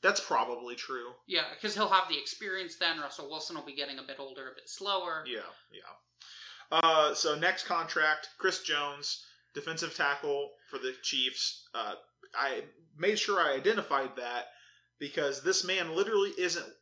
That's 0.01 0.21
probably 0.21 0.77
true. 0.77 1.13
Yeah, 1.27 1.45
because 1.55 1.75
he'll 1.75 1.89
have 1.89 2.09
the 2.09 2.19
experience 2.19 2.77
then. 2.77 3.01
Russell 3.01 3.29
Wilson 3.31 3.57
will 3.57 3.65
be 3.65 3.75
getting 3.75 3.99
a 3.99 4.03
bit 4.03 4.17
older, 4.21 4.51
a 4.51 4.55
bit 4.55 4.69
slower. 4.69 5.25
Yeah, 5.27 5.41
yeah. 5.73 6.79
Uh, 6.83 7.15
so 7.15 7.35
next 7.35 7.65
contract, 7.65 8.29
Chris 8.39 8.63
Jones, 8.63 9.25
defensive 9.55 9.95
tackle 9.97 10.51
for 10.71 10.79
the 10.79 10.95
Chiefs. 11.03 11.69
Uh, 11.75 11.95
I 12.37 12.65
made 12.99 13.19
sure 13.19 13.41
I 13.41 13.55
identified 13.55 14.11
that 14.17 14.49
because 14.99 15.43
this 15.43 15.65
man 15.65 15.95
literally 15.97 16.33
isn't 16.39 16.73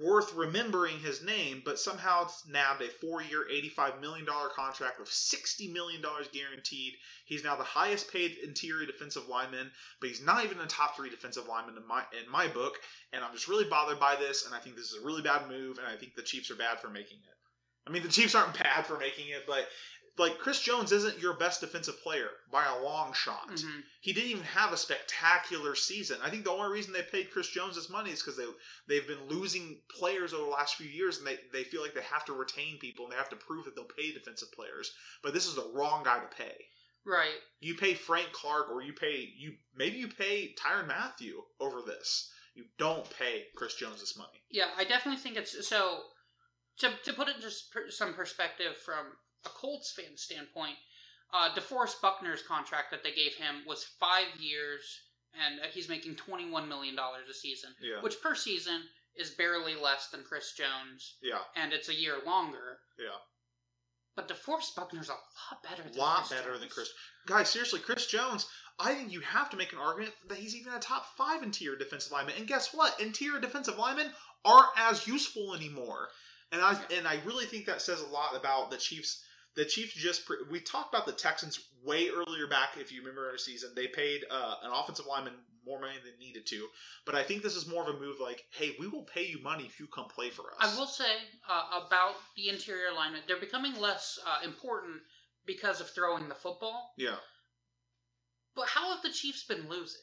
worth 0.00 0.32
remembering 0.34 0.98
his 0.98 1.22
name, 1.22 1.60
but 1.64 1.78
somehow 1.78 2.26
nabbed 2.48 2.82
a 2.82 2.88
four-year, 2.88 3.46
eighty-five 3.50 4.00
million 4.00 4.24
dollar 4.24 4.48
contract 4.48 4.98
with 4.98 5.10
sixty 5.10 5.68
million 5.68 6.00
dollars 6.00 6.28
guaranteed. 6.32 6.94
He's 7.26 7.44
now 7.44 7.56
the 7.56 7.64
highest 7.64 8.10
paid 8.10 8.38
interior 8.42 8.86
defensive 8.86 9.28
lineman, 9.28 9.70
but 10.00 10.08
he's 10.08 10.24
not 10.24 10.44
even 10.44 10.58
a 10.60 10.66
top 10.66 10.96
three 10.96 11.10
defensive 11.10 11.48
lineman 11.48 11.76
in 11.76 11.86
my 11.86 12.02
in 12.24 12.30
my 12.30 12.48
book. 12.48 12.78
And 13.12 13.22
I'm 13.22 13.32
just 13.34 13.48
really 13.48 13.68
bothered 13.68 14.00
by 14.00 14.16
this, 14.16 14.46
and 14.46 14.54
I 14.54 14.58
think 14.58 14.76
this 14.76 14.90
is 14.90 15.02
a 15.02 15.06
really 15.06 15.22
bad 15.22 15.48
move, 15.48 15.78
and 15.78 15.86
I 15.86 15.96
think 15.96 16.14
the 16.14 16.22
Chiefs 16.22 16.50
are 16.50 16.56
bad 16.56 16.80
for 16.80 16.88
making 16.88 17.18
it. 17.18 17.36
I 17.86 17.90
mean, 17.90 18.02
the 18.02 18.08
Chiefs 18.08 18.34
aren't 18.34 18.58
bad 18.58 18.86
for 18.86 18.98
making 18.98 19.28
it, 19.28 19.44
but 19.46 19.68
like 20.16 20.38
Chris 20.38 20.60
Jones 20.60 20.92
isn't 20.92 21.18
your 21.18 21.34
best 21.34 21.60
defensive 21.60 22.00
player 22.02 22.30
by 22.50 22.64
a 22.66 22.82
long 22.82 23.12
shot. 23.12 23.48
Mhm. 23.48 23.82
He 24.00 24.12
didn't 24.12 24.30
even 24.30 24.44
have 24.44 24.72
a 24.72 24.76
spectacular 24.76 25.74
season. 25.74 26.20
I 26.22 26.30
think 26.30 26.44
the 26.44 26.52
only 26.52 26.72
reason 26.72 26.92
they 26.92 27.02
paid 27.02 27.32
Chris 27.32 27.48
Jones 27.48 27.74
this 27.74 27.88
money 27.88 28.12
is 28.12 28.20
because 28.22 28.36
they 28.36 28.46
they've 28.86 29.06
been 29.06 29.26
losing 29.28 29.82
players 29.88 30.32
over 30.32 30.44
the 30.44 30.50
last 30.50 30.76
few 30.76 30.88
years, 30.88 31.18
and 31.18 31.26
they, 31.26 31.38
they 31.52 31.64
feel 31.64 31.82
like 31.82 31.94
they 31.94 32.02
have 32.02 32.24
to 32.26 32.32
retain 32.32 32.78
people 32.78 33.04
and 33.04 33.12
they 33.12 33.16
have 33.16 33.30
to 33.30 33.36
prove 33.36 33.64
that 33.64 33.74
they'll 33.74 33.84
pay 33.84 34.12
defensive 34.12 34.52
players. 34.52 34.94
But 35.22 35.34
this 35.34 35.46
is 35.46 35.56
the 35.56 35.70
wrong 35.74 36.04
guy 36.04 36.20
to 36.20 36.36
pay. 36.36 36.68
Right. 37.04 37.40
You 37.60 37.74
pay 37.74 37.94
Frank 37.94 38.32
Clark, 38.32 38.70
or 38.70 38.82
you 38.82 38.92
pay 38.92 39.32
you 39.36 39.56
maybe 39.74 39.98
you 39.98 40.08
pay 40.08 40.54
Tyrann 40.54 40.86
Mathieu 40.86 41.42
over 41.60 41.82
this. 41.82 42.30
You 42.54 42.66
don't 42.78 43.08
pay 43.18 43.46
Chris 43.56 43.74
Jones 43.74 44.00
this 44.00 44.16
money. 44.16 44.44
Yeah, 44.48 44.70
I 44.76 44.84
definitely 44.84 45.20
think 45.20 45.36
it's 45.36 45.66
so. 45.66 46.04
To 46.78 46.90
to 47.04 47.12
put 47.12 47.28
it 47.28 47.40
just 47.40 47.72
per, 47.72 47.90
some 47.90 48.14
perspective 48.14 48.76
from 48.78 49.16
Colts 49.50 49.92
fan 49.92 50.16
standpoint, 50.16 50.76
uh, 51.32 51.54
DeForest 51.54 52.00
Buckner's 52.00 52.42
contract 52.42 52.90
that 52.90 53.02
they 53.02 53.12
gave 53.12 53.34
him 53.34 53.62
was 53.66 53.84
five 53.98 54.26
years, 54.38 54.82
and 55.44 55.60
uh, 55.60 55.64
he's 55.72 55.88
making 55.88 56.16
twenty 56.16 56.48
one 56.50 56.68
million 56.68 56.94
dollars 56.96 57.28
a 57.30 57.34
season, 57.34 57.70
Yeah, 57.80 58.00
which 58.02 58.20
per 58.20 58.34
season 58.34 58.82
is 59.16 59.30
barely 59.30 59.74
less 59.74 60.08
than 60.10 60.22
Chris 60.24 60.52
Jones, 60.52 61.16
yeah, 61.22 61.38
and 61.56 61.72
it's 61.72 61.88
a 61.88 61.94
year 61.94 62.16
longer. 62.26 62.78
Yeah. 62.98 63.16
But 64.16 64.28
DeForest 64.28 64.76
Buckner's 64.76 65.08
a 65.08 65.12
lot 65.12 65.62
better. 65.68 65.82
a 65.82 65.90
than 65.90 65.98
lot 65.98 66.26
Chris 66.26 66.40
better 66.40 66.56
than 66.58 66.68
Chris. 66.68 66.88
Guys, 67.26 67.48
seriously, 67.50 67.80
Chris 67.80 68.06
Jones. 68.06 68.46
I 68.78 68.94
think 68.94 69.12
you 69.12 69.20
have 69.20 69.50
to 69.50 69.56
make 69.56 69.72
an 69.72 69.78
argument 69.78 70.14
that 70.28 70.38
he's 70.38 70.54
even 70.54 70.72
a 70.72 70.78
top 70.78 71.06
five 71.16 71.42
interior 71.42 71.76
defensive 71.76 72.12
lineman. 72.12 72.34
And 72.38 72.46
guess 72.46 72.72
what? 72.72 73.00
Interior 73.00 73.40
defensive 73.40 73.76
linemen 73.78 74.10
aren't 74.44 74.70
as 74.76 75.06
useful 75.06 75.54
anymore. 75.54 76.08
And 76.52 76.60
I 76.62 76.80
and 76.96 77.08
I 77.08 77.20
really 77.24 77.46
think 77.46 77.66
that 77.66 77.82
says 77.82 78.00
a 78.02 78.06
lot 78.06 78.36
about 78.36 78.70
the 78.70 78.76
Chiefs. 78.76 79.24
The 79.56 79.64
Chiefs 79.64 79.94
just 79.94 80.26
pre- 80.26 80.38
we 80.50 80.60
talked 80.60 80.92
about 80.92 81.06
the 81.06 81.12
Texans 81.12 81.60
way 81.84 82.08
earlier 82.10 82.46
back. 82.48 82.76
If 82.76 82.90
you 82.92 83.00
remember 83.00 83.32
a 83.32 83.38
season, 83.38 83.70
they 83.74 83.86
paid 83.86 84.24
uh, 84.30 84.56
an 84.62 84.72
offensive 84.72 85.06
lineman 85.06 85.34
more 85.64 85.80
money 85.80 85.94
than 86.04 86.12
needed 86.18 86.46
to. 86.46 86.66
But 87.06 87.14
I 87.14 87.22
think 87.22 87.42
this 87.42 87.56
is 87.56 87.66
more 87.66 87.88
of 87.88 87.94
a 87.94 87.98
move 87.98 88.16
like, 88.20 88.44
hey, 88.50 88.74
we 88.78 88.88
will 88.88 89.02
pay 89.04 89.24
you 89.26 89.40
money 89.42 89.64
if 89.64 89.78
you 89.80 89.86
come 89.86 90.06
play 90.06 90.30
for 90.30 90.42
us. 90.42 90.58
I 90.60 90.78
will 90.78 90.86
say 90.86 91.16
uh, 91.48 91.80
about 91.86 92.16
the 92.36 92.48
interior 92.48 92.88
alignment, 92.88 93.24
they're 93.26 93.40
becoming 93.40 93.78
less 93.80 94.18
uh, 94.26 94.44
important 94.44 94.96
because 95.46 95.80
of 95.80 95.88
throwing 95.90 96.28
the 96.28 96.34
football. 96.34 96.92
Yeah, 96.96 97.16
But 98.56 98.68
how 98.68 98.92
have 98.94 99.02
the 99.02 99.10
Chiefs 99.10 99.44
been 99.44 99.68
losing? 99.68 100.00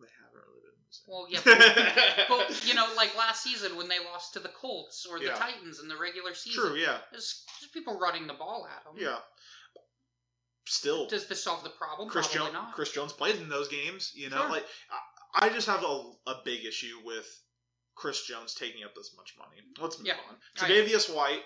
they 0.00 0.06
haven't 0.16 0.40
really 0.48 0.60
been 0.60 0.70
losing. 0.70 0.78
Well, 1.06 1.26
yeah, 1.30 1.40
but, 1.44 1.58
but 2.28 2.66
you 2.66 2.74
know, 2.74 2.86
like 2.96 3.16
last 3.16 3.42
season 3.42 3.76
when 3.76 3.88
they 3.88 3.98
lost 4.12 4.32
to 4.34 4.40
the 4.40 4.48
Colts 4.48 5.06
or 5.08 5.18
the 5.18 5.26
Yeah. 5.26 5.34
Titans 5.34 5.80
in 5.80 5.88
the 5.88 5.96
regular 5.96 6.34
season, 6.34 6.62
True. 6.68 6.76
Yeah. 6.76 6.98
there's, 7.12 7.44
there's 7.60 7.70
people 7.72 7.98
running 7.98 8.26
the 8.26 8.34
ball 8.34 8.66
at 8.76 8.84
them. 8.84 8.94
Yeah. 8.98 9.18
Still, 10.66 11.06
Does 11.08 11.26
this 11.26 11.42
solve 11.42 11.64
the 11.64 11.70
problem? 11.70 12.08
Chris 12.08 12.28
Probably 12.28 12.52
Jones. 12.52 12.52
not. 12.66 12.74
Chris 12.74 12.92
Jones 12.92 13.12
played 13.12 13.36
in 13.36 13.48
those 13.48 13.68
games. 13.68 14.12
You 14.14 14.30
know, 14.30 14.42
Sure. 14.42 14.50
like 14.50 14.64
I, 15.34 15.46
I 15.46 15.48
just 15.48 15.66
have 15.66 15.82
a, 15.82 16.10
a 16.28 16.34
big 16.44 16.64
issue 16.64 16.96
with 17.04 17.26
Chris 17.96 18.24
Jones 18.26 18.54
taking 18.54 18.84
up 18.84 18.94
this 18.94 19.12
much 19.16 19.34
money. 19.38 19.60
Let's 19.80 19.98
move 19.98 20.06
Yeah. 20.08 20.14
on. 20.28 20.36
Tre'Davious 20.56 21.12
White 21.14 21.40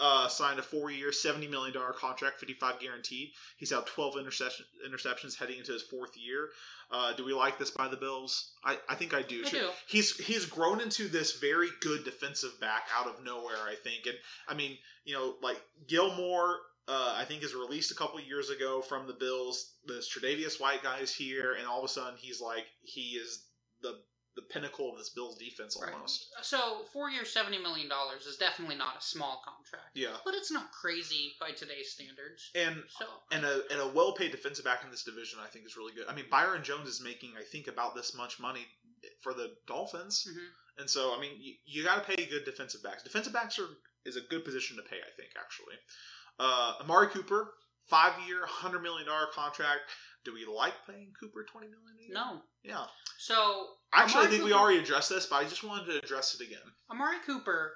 uh, 0.00 0.28
signed 0.28 0.58
a 0.58 0.62
four-year, 0.62 1.12
seventy 1.12 1.48
million 1.48 1.74
dollar 1.74 1.92
contract, 1.92 2.38
fifty-five 2.38 2.80
guaranteed. 2.80 3.30
He's 3.56 3.70
had 3.70 3.86
twelve 3.86 4.16
interception, 4.16 4.64
interceptions 4.88 5.36
heading 5.36 5.58
into 5.58 5.72
his 5.72 5.82
fourth 5.82 6.16
year. 6.16 6.48
Uh, 6.90 7.12
do 7.12 7.24
we 7.24 7.34
like 7.34 7.58
this 7.58 7.70
by 7.70 7.88
the 7.88 7.96
Bills? 7.96 8.52
I, 8.64 8.78
I 8.88 8.94
think 8.94 9.12
I 9.12 9.22
do. 9.22 9.42
I 9.46 9.50
do. 9.50 9.68
He's 9.88 10.16
he's 10.16 10.46
grown 10.46 10.80
into 10.80 11.08
this 11.08 11.38
very 11.38 11.68
good 11.80 12.04
defensive 12.04 12.58
back 12.60 12.84
out 12.96 13.06
of 13.06 13.24
nowhere. 13.24 13.62
I 13.66 13.74
think, 13.74 14.06
and 14.06 14.16
I 14.48 14.54
mean, 14.54 14.78
you 15.04 15.14
know, 15.14 15.34
like 15.42 15.60
Gilmore. 15.86 16.56
Uh, 16.90 17.12
I 17.18 17.26
think 17.26 17.42
is 17.42 17.54
released 17.54 17.90
a 17.90 17.94
couple 17.94 18.18
years 18.18 18.48
ago 18.48 18.80
from 18.80 19.06
the 19.06 19.12
Bills. 19.12 19.74
This 19.84 20.08
Tre'Davious 20.08 20.58
White 20.58 20.82
guy 20.82 21.00
is 21.00 21.14
here, 21.14 21.52
and 21.52 21.66
all 21.66 21.80
of 21.80 21.84
a 21.84 21.88
sudden 21.88 22.14
he's 22.18 22.40
like 22.40 22.64
he 22.80 23.10
is 23.10 23.44
the 23.82 23.98
the 24.38 24.42
pinnacle 24.54 24.92
of 24.92 24.98
this 24.98 25.08
Bills 25.10 25.36
defense 25.36 25.76
Right. 25.82 25.92
almost. 25.92 26.28
So 26.42 26.84
four 26.92 27.10
years, 27.10 27.28
seventy 27.32 27.58
million 27.58 27.88
dollars 27.88 28.24
is 28.24 28.36
definitely 28.36 28.76
not 28.76 28.96
a 28.98 29.02
small 29.02 29.42
contract, 29.44 29.90
Yeah, 29.94 30.16
but 30.24 30.34
it's 30.34 30.52
not 30.52 30.70
crazy 30.70 31.34
by 31.40 31.50
today's 31.50 31.90
standards. 31.90 32.50
and 32.54 32.84
So 32.88 33.06
and 33.32 33.44
a 33.44 33.62
and 33.72 33.80
a 33.80 33.88
well 33.88 34.12
paid 34.12 34.30
defensive 34.30 34.64
back 34.64 34.84
in 34.84 34.90
this 34.92 35.02
division, 35.02 35.40
I 35.42 35.48
think, 35.48 35.66
is 35.66 35.76
really 35.76 35.92
good. 35.92 36.06
I 36.08 36.14
mean, 36.14 36.26
Byron 36.30 36.62
Jones 36.62 36.88
is 36.88 37.00
making, 37.02 37.32
I 37.36 37.42
think, 37.42 37.66
about 37.66 37.96
this 37.96 38.14
much 38.14 38.38
money 38.38 38.64
for 39.22 39.34
the 39.34 39.56
Dolphins, 39.66 40.24
mhm. 40.30 40.46
and 40.78 40.88
so 40.88 41.16
I 41.16 41.20
mean, 41.20 41.32
you, 41.40 41.54
you 41.64 41.82
got 41.84 42.06
to 42.06 42.14
pay 42.16 42.24
good 42.26 42.44
defensive 42.44 42.82
backs. 42.84 43.02
Defensive 43.02 43.32
backs 43.32 43.58
are 43.58 43.68
is 44.04 44.14
a 44.16 44.20
good 44.20 44.44
position 44.44 44.76
to 44.76 44.82
pay, 44.84 44.98
I 44.98 45.10
think, 45.16 45.30
actually. 45.36 45.74
Uh, 46.38 46.74
Amari 46.80 47.08
Cooper, 47.08 47.54
five 47.88 48.12
year, 48.28 48.46
hundred 48.46 48.82
million 48.82 49.06
dollar 49.08 49.26
contract. 49.32 49.80
Do 50.24 50.34
we 50.34 50.44
like 50.46 50.74
paying 50.86 51.12
Cooper 51.18 51.44
twenty 51.50 51.68
million? 51.68 51.96
a 51.98 52.02
year? 52.02 52.14
no. 52.14 52.40
Yeah. 52.62 52.84
So 53.18 53.66
Actually, 53.94 54.20
I 54.20 54.22
Amari 54.24 54.30
think 54.36 54.44
we 54.44 54.52
already 54.52 54.78
addressed 54.80 55.08
this, 55.08 55.26
but 55.26 55.36
I 55.36 55.44
just 55.44 55.64
wanted 55.64 55.86
to 55.86 55.98
address 56.04 56.34
it 56.38 56.44
again. 56.46 56.58
Amari 56.90 57.16
Cooper 57.24 57.72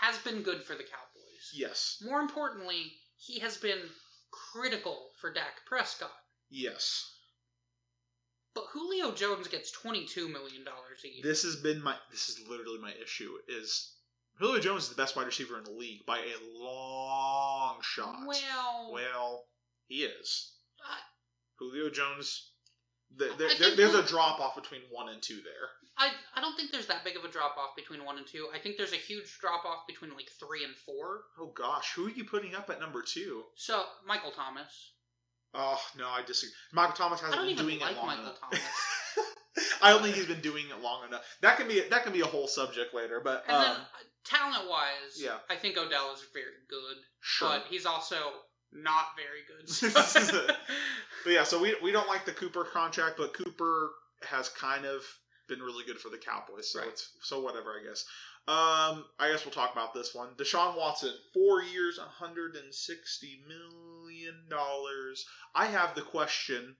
has 0.00 0.18
been 0.18 0.42
good 0.42 0.62
for 0.62 0.74
the 0.74 0.82
Cowboys. 0.84 1.52
Yes. 1.54 1.98
More 2.04 2.20
importantly, 2.20 2.92
he 3.16 3.38
has 3.40 3.56
been 3.56 3.78
critical 4.52 5.10
for 5.20 5.32
Dak 5.32 5.64
Prescott. 5.66 6.10
Yes. 6.50 7.14
But 8.54 8.64
Julio 8.72 9.12
Jones 9.12 9.46
gets 9.48 9.70
twenty-two 9.70 10.28
million 10.28 10.64
dollars 10.64 11.00
a 11.04 11.08
year. 11.08 11.22
This 11.22 11.42
has 11.44 11.56
been 11.56 11.80
my. 11.82 11.94
This 12.10 12.28
is 12.28 12.40
literally 12.48 12.78
my 12.80 12.92
issue. 13.02 13.30
Is 13.48 13.94
Julio 14.40 14.60
Jones 14.60 14.84
is 14.84 14.88
the 14.88 14.96
best 14.96 15.14
wide 15.16 15.26
receiver 15.26 15.58
in 15.58 15.64
the 15.64 15.70
league 15.70 16.04
by 16.06 16.18
a 16.18 16.58
long 16.62 17.78
shot. 17.82 18.16
well, 18.26 18.90
Well, 18.92 19.44
he 19.86 20.02
is. 20.04 20.52
Julio 21.58 21.90
Jones. 21.90 22.52
The, 23.16 23.32
there, 23.38 23.48
there, 23.58 23.76
there's 23.76 23.94
a 23.94 24.02
drop 24.02 24.38
off 24.38 24.54
between 24.54 24.82
one 24.90 25.08
and 25.08 25.22
two 25.22 25.36
there. 25.36 25.68
I 25.96 26.10
I 26.34 26.40
don't 26.40 26.54
think 26.56 26.70
there's 26.72 26.86
that 26.86 27.04
big 27.04 27.16
of 27.16 27.24
a 27.24 27.28
drop 27.28 27.56
off 27.56 27.74
between 27.74 28.04
one 28.04 28.18
and 28.18 28.26
two. 28.26 28.48
I 28.54 28.58
think 28.58 28.76
there's 28.76 28.92
a 28.92 28.96
huge 28.96 29.38
drop 29.40 29.64
off 29.64 29.86
between 29.86 30.12
like 30.12 30.28
three 30.38 30.64
and 30.64 30.74
four. 30.76 31.22
Oh 31.40 31.50
gosh, 31.54 31.94
who 31.94 32.06
are 32.06 32.10
you 32.10 32.24
putting 32.24 32.54
up 32.54 32.68
at 32.70 32.80
number 32.80 33.02
two? 33.02 33.44
So 33.54 33.84
Michael 34.06 34.30
Thomas. 34.30 34.92
Oh 35.54 35.80
no, 35.96 36.06
I 36.06 36.22
disagree. 36.22 36.52
Michael 36.72 36.94
Thomas 36.94 37.20
hasn't 37.20 37.42
been 37.42 37.56
doing 37.56 37.80
like 37.80 37.92
it 37.92 37.96
long 37.96 38.06
Michael 38.08 38.24
enough. 38.24 38.38
I 39.82 39.90
don't 39.90 40.02
think 40.02 40.14
he's 40.14 40.26
been 40.26 40.40
doing 40.40 40.66
it 40.66 40.82
long 40.82 41.06
enough. 41.08 41.22
That 41.40 41.56
can 41.56 41.66
be 41.66 41.80
that 41.88 42.04
can 42.04 42.12
be 42.12 42.20
a 42.20 42.26
whole 42.26 42.46
subject 42.46 42.94
later, 42.94 43.20
but 43.24 43.44
um, 43.48 43.62
then 43.62 43.76
talent 44.24 44.68
wise, 44.68 45.16
yeah. 45.16 45.38
I 45.50 45.56
think 45.56 45.76
Odell 45.76 46.12
is 46.14 46.22
very 46.32 46.60
good, 46.68 46.96
sure. 47.20 47.48
but 47.48 47.64
he's 47.68 47.86
also 47.86 48.16
not 48.72 49.06
very 49.16 49.42
good. 49.46 50.56
But 51.24 51.32
yeah, 51.32 51.44
so 51.44 51.60
we 51.60 51.74
we 51.82 51.90
don't 51.92 52.08
like 52.08 52.24
the 52.24 52.32
Cooper 52.32 52.64
contract, 52.64 53.16
but 53.18 53.34
Cooper 53.34 53.90
has 54.22 54.48
kind 54.50 54.84
of 54.84 55.02
been 55.48 55.60
really 55.60 55.84
good 55.84 55.98
for 55.98 56.10
the 56.10 56.18
Cowboys, 56.18 56.70
so 56.72 56.78
Right. 56.80 56.88
it's 56.88 57.10
so 57.22 57.40
whatever, 57.40 57.74
I 57.80 57.84
guess. 57.86 58.04
Um, 58.46 59.04
I 59.18 59.30
guess 59.30 59.44
we'll 59.44 59.52
talk 59.52 59.72
about 59.72 59.92
this 59.92 60.14
one. 60.14 60.28
Deshaun 60.36 60.76
Watson, 60.76 61.12
four 61.34 61.62
years, 61.62 61.98
160 61.98 63.44
million 63.46 64.34
dollars. 64.48 65.26
I 65.54 65.66
have 65.66 65.94
the 65.94 66.02
question. 66.02 66.76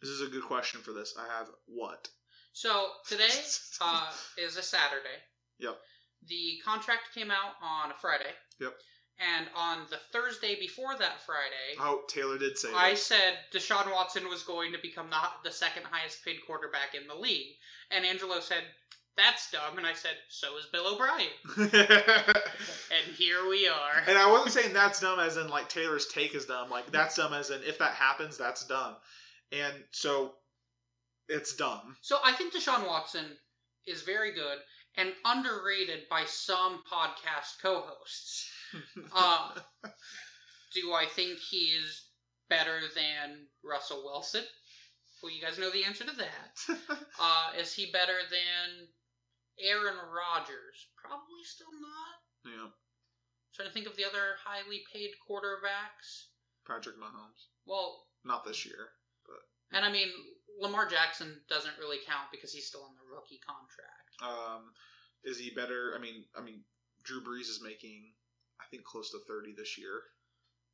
This 0.00 0.10
is 0.10 0.20
a 0.20 0.26
good 0.30 0.44
question 0.44 0.80
for 0.80 0.92
this. 0.92 1.14
I 1.18 1.26
have 1.38 1.48
what? 1.66 2.08
so 2.52 2.88
today 3.08 3.28
uh, 3.80 4.12
is 4.36 4.56
a 4.56 4.62
Saturday. 4.62 5.18
Yep. 5.58 5.76
The 6.28 6.58
contract 6.64 7.14
came 7.14 7.30
out 7.30 7.54
on 7.62 7.90
a 7.90 7.94
Friday. 7.94 8.30
Yep. 8.60 8.74
And 9.36 9.46
on 9.56 9.78
the 9.90 9.98
Thursday 10.12 10.58
before 10.60 10.96
that 10.98 11.20
Friday, 11.26 11.76
Oh, 11.80 12.02
Taylor 12.08 12.38
did 12.38 12.56
say 12.56 12.68
I 12.74 12.90
this. 12.90 13.02
said 13.04 13.34
Deshaun 13.52 13.92
Watson 13.92 14.28
was 14.28 14.42
going 14.44 14.70
to 14.72 14.78
become 14.78 15.10
the, 15.10 15.16
the 15.48 15.54
second 15.54 15.82
highest 15.90 16.24
paid 16.24 16.36
quarterback 16.46 16.94
in 16.94 17.06
the 17.08 17.14
league. 17.14 17.54
And 17.90 18.04
Angelo 18.06 18.38
said, 18.38 18.62
That's 19.16 19.50
dumb. 19.50 19.76
And 19.76 19.86
I 19.86 19.92
said, 19.92 20.12
So 20.28 20.56
is 20.56 20.66
Bill 20.66 20.94
O'Brien. 20.94 21.26
And 22.90 23.14
here 23.16 23.48
we 23.48 23.68
are. 23.68 24.02
and 24.06 24.16
I 24.18 24.30
wasn't 24.30 24.52
saying 24.52 24.72
that's 24.72 25.00
dumb 25.00 25.20
as 25.20 25.36
in 25.36 25.48
like 25.48 25.68
Taylor's 25.68 26.06
take 26.06 26.34
is 26.34 26.46
dumb. 26.46 26.70
Like 26.70 26.90
that's 26.90 27.16
dumb 27.16 27.32
as 27.32 27.50
in 27.50 27.60
if 27.62 27.78
that 27.78 27.92
happens, 27.94 28.36
that's 28.38 28.64
dumb. 28.66 28.96
And 29.52 29.74
so 29.92 30.32
it's 31.28 31.54
dumb. 31.54 31.96
So 32.00 32.18
I 32.24 32.32
think 32.32 32.54
Deshaun 32.54 32.86
Watson 32.86 33.24
is 33.86 34.02
very 34.02 34.32
good 34.32 34.58
and 34.96 35.12
underrated 35.24 36.08
by 36.10 36.24
some 36.24 36.82
podcast 36.90 37.60
co 37.62 37.82
hosts. 37.86 38.50
Uh, 39.14 39.50
do 40.74 40.92
I 40.92 41.06
think 41.06 41.38
he 41.38 41.72
is 41.78 42.04
better 42.50 42.80
than 42.94 43.46
Russell 43.64 44.02
Wilson? 44.04 44.44
Well, 45.22 45.32
you 45.32 45.40
guys 45.42 45.58
know 45.58 45.70
the 45.70 45.84
answer 45.84 46.04
to 46.04 46.16
that. 46.16 46.78
Uh, 47.20 47.50
is 47.58 47.72
he 47.74 47.90
better 47.90 48.14
than 48.30 48.86
Aaron 49.60 49.96
Rodgers? 49.96 50.86
Probably 50.96 51.42
still 51.42 51.72
not. 51.74 52.52
yeah, 52.54 52.68
trying 53.54 53.66
to 53.68 53.74
think 53.74 53.86
of 53.88 53.96
the 53.96 54.04
other 54.06 54.38
highly 54.44 54.82
paid 54.94 55.10
quarterbacks. 55.28 56.30
Patrick 56.66 56.94
Mahomes. 56.96 57.50
Well, 57.66 58.04
Not 58.24 58.44
this 58.44 58.64
year. 58.64 58.90
but. 59.26 59.76
and 59.76 59.84
I 59.84 59.90
mean, 59.90 60.08
Lamar 60.60 60.86
Jackson 60.88 61.40
doesn't 61.48 61.78
really 61.80 61.98
count 62.06 62.30
because 62.30 62.52
he's 62.52 62.66
still 62.68 62.82
on 62.84 62.94
the 62.94 63.12
rookie 63.12 63.40
contract. 63.42 64.14
Um, 64.22 64.70
is 65.24 65.38
he 65.40 65.50
better? 65.50 65.94
I 65.96 66.00
mean, 66.00 66.22
I 66.38 66.42
mean, 66.42 66.60
Drew 67.02 67.20
Brees 67.22 67.48
is 67.50 67.60
making, 67.64 68.12
I 68.60 68.64
think, 68.70 68.84
close 68.84 69.10
to 69.12 69.18
thirty 69.26 69.54
this 69.56 69.78
year. 69.78 70.02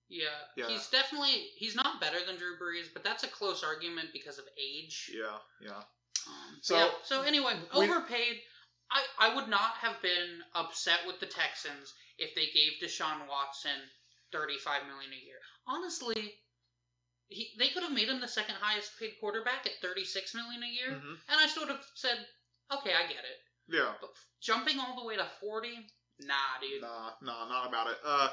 Yeah. 0.09 0.27
Yeah. 0.57 0.69
He's 0.69 0.89
definitely 0.89 1.49
he's 1.57 1.75
not 1.75 2.01
better 2.01 2.19
than 2.27 2.37
Drew 2.37 2.57
Brees, 2.59 2.93
but 2.93 3.03
that's 3.05 3.25
a 3.25 3.29
close 3.29 3.65
argument 3.65 4.09
because 4.13 4.39
of 4.39 4.45
age. 4.61 5.11
Yeah, 5.13 5.39
yeah. 5.61 5.83
Um, 6.27 6.59
So- 6.63 6.77
yeah. 6.77 6.91
So 7.05 7.23
anyway, 7.23 7.55
We- 7.75 7.87
overpaid. 7.89 8.41
I, 8.91 9.31
I 9.31 9.35
would 9.35 9.49
not 9.49 9.75
have 9.81 10.01
been 10.03 10.43
upset 10.55 11.07
with 11.07 11.19
the 11.19 11.27
Texans 11.27 11.95
if 12.19 12.35
they 12.35 12.47
gave 12.53 12.73
Deshaun 12.83 13.27
Watson 13.27 13.91
thirty 14.31 14.59
five 14.59 14.87
million 14.87 15.11
a 15.13 15.25
year. 15.25 15.41
Honestly, 15.67 16.35
he 17.29 17.55
they 17.59 17.69
could 17.71 17.83
have 17.83 17.93
made 17.93 18.09
him 18.09 18.21
the 18.21 18.29
second 18.29 18.57
highest 18.61 18.99
paid 18.99 19.15
quarterback 19.21 19.67
at 19.67 19.81
thirty 19.81 20.05
six 20.05 20.35
million 20.35 20.63
a 20.63 20.67
year, 20.69 20.91
hmm 21.01 21.15
and 21.29 21.41
I 21.41 21.47
still 21.47 21.65
would 21.65 21.73
have 21.75 21.87
said, 21.95 22.19
okay, 22.73 22.93
I 22.95 23.07
get 23.09 23.25
it. 23.25 23.41
Yeah. 23.69 23.95
But 24.01 24.11
jumping 24.43 24.79
all 24.79 24.97
the 25.01 25.05
way 25.07 25.17
to 25.17 25.27
forty, 25.41 25.89
nah, 26.21 26.35
dude. 26.61 26.83
Nah, 26.83 27.11
nah, 27.23 27.49
not 27.49 27.69
about 27.69 27.89
it. 27.89 27.97
Uh, 28.05 28.29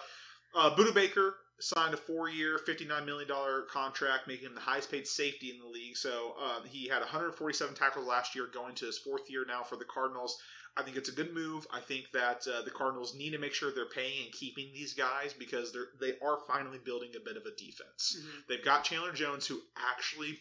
uh, 0.56 0.76
Budda 0.76 0.94
Baker 0.94 1.36
signed 1.60 1.94
a 1.94 1.98
four-year, 1.98 2.58
fifty-nine 2.60 3.06
million 3.06 3.28
dollar 3.28 3.64
contract, 3.72 4.28
making 4.28 4.48
him 4.48 4.56
the 4.56 4.62
highest-paid 4.62 5.08
safety 5.08 5.50
in 5.52 5.60
the 5.60 5.68
league. 5.68 5.96
So 5.96 6.36
uh, 6.42 6.62
he 6.64 6.88
had 6.88 7.00
147 7.00 7.76
tackles 7.76 8.08
last 8.08 8.36
year, 8.36 8.48
going 8.54 8.76
to 8.76 8.86
his 8.86 8.98
fourth 8.98 9.30
year 9.30 9.46
now 9.48 9.64
for 9.64 9.76
the 9.76 9.86
Cardinals. 9.86 10.38
I 10.78 10.84
think 10.84 10.96
it's 10.96 11.10
a 11.10 11.14
good 11.14 11.34
move. 11.34 11.68
I 11.74 11.82
think 11.82 12.06
that 12.14 12.46
uh, 12.48 12.62
the 12.64 12.72
Cardinals 12.72 13.14
need 13.16 13.32
to 13.32 13.38
make 13.38 13.54
sure 13.54 13.72
they're 13.72 13.90
paying 13.90 14.24
and 14.24 14.32
keeping 14.32 14.72
these 14.74 14.94
guys 14.94 15.34
because 15.38 15.74
they're 15.74 15.88
they 16.00 16.14
are 16.26 16.38
finally 16.48 16.80
building 16.84 17.10
a 17.16 17.20
bit 17.24 17.36
of 17.38 17.44
a 17.46 17.52
defense. 17.58 18.18
Mhm. 18.18 18.48
They've 18.48 18.64
got 18.64 18.86
Chandler 18.86 19.12
Jones, 19.12 19.46
who 19.46 19.60
actually 19.78 20.40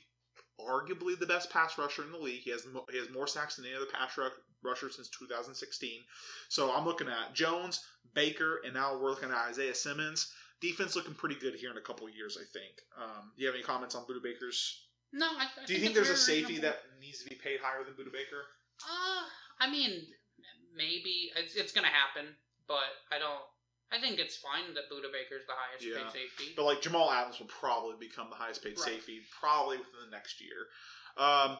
arguably 0.69 1.19
the 1.19 1.27
best 1.27 1.51
pass 1.51 1.77
rusher 1.79 2.03
in 2.05 2.13
the 2.13 2.19
league. 2.19 2.43
He 2.43 2.51
has 2.51 2.65
he 2.91 2.99
has 2.99 3.11
more 3.11 3.27
sacks 3.27 3.57
than 3.57 3.65
any 3.67 3.75
other 3.75 3.87
pass 3.87 4.17
ru- 4.17 4.31
rusher 4.63 4.91
since 4.91 5.09
2016. 5.09 6.01
So 6.49 6.73
I'm 6.73 6.85
looking 6.85 7.09
at 7.09 7.35
Jones, 7.35 7.81
Baker, 8.15 8.61
and 8.65 8.75
now 8.75 8.99
we're 8.99 9.11
looking 9.11 9.31
at 9.31 9.49
Isaiah 9.49 9.75
Simmons. 9.75 10.33
Defense 10.61 10.95
looking 10.95 11.15
pretty 11.15 11.37
good 11.37 11.55
here 11.55 11.71
in 11.71 11.79
a 11.79 11.81
couple 11.81 12.07
of 12.07 12.15
years, 12.15 12.37
I 12.39 12.45
think. 12.53 12.75
Um, 13.01 13.33
do 13.37 13.43
you 13.43 13.47
have 13.49 13.55
any 13.55 13.65
comments 13.65 13.95
on 13.95 14.03
Budda 14.05 14.23
Baker's? 14.23 14.87
No, 15.13 15.27
I, 15.27 15.45
I 15.61 15.67
Do 15.67 15.73
you 15.73 15.81
think 15.81 15.97
it's 15.97 16.07
there's 16.07 16.19
a 16.19 16.21
safety 16.21 16.55
reasonable. 16.61 16.77
that 16.77 17.01
needs 17.01 17.23
to 17.23 17.29
be 17.31 17.35
paid 17.37 17.61
higher 17.63 17.83
than 17.83 17.95
Budda 17.95 18.13
Baker? 18.13 18.45
Uh, 18.85 19.25
I 19.59 19.71
mean, 19.71 20.07
maybe 20.77 21.31
it's, 21.37 21.55
it's 21.57 21.73
gonna 21.73 21.89
happen, 21.89 22.37
but 22.69 22.85
I 23.11 23.19
don't. 23.19 23.43
I 23.93 23.99
think 24.01 24.19
it's 24.19 24.37
fine 24.37 24.73
that 24.75 24.89
Budda 24.91 25.11
Baker's 25.13 25.47
the 25.47 25.53
highest 25.55 25.85
Yeah. 25.85 26.03
paid 26.05 26.13
safety. 26.13 26.53
But 26.57 26.65
like 26.65 26.81
Jamal 26.81 27.11
Adams 27.11 27.39
will 27.41 27.47
probably 27.49 27.97
become 27.97 28.31
the 28.31 28.37
highest 28.37 28.63
paid 28.63 28.79
Right. 28.79 28.85
safety 28.87 29.27
probably 29.41 29.79
within 29.79 30.01
the 30.05 30.11
next 30.11 30.41
year. 30.41 30.69
Um, 31.17 31.59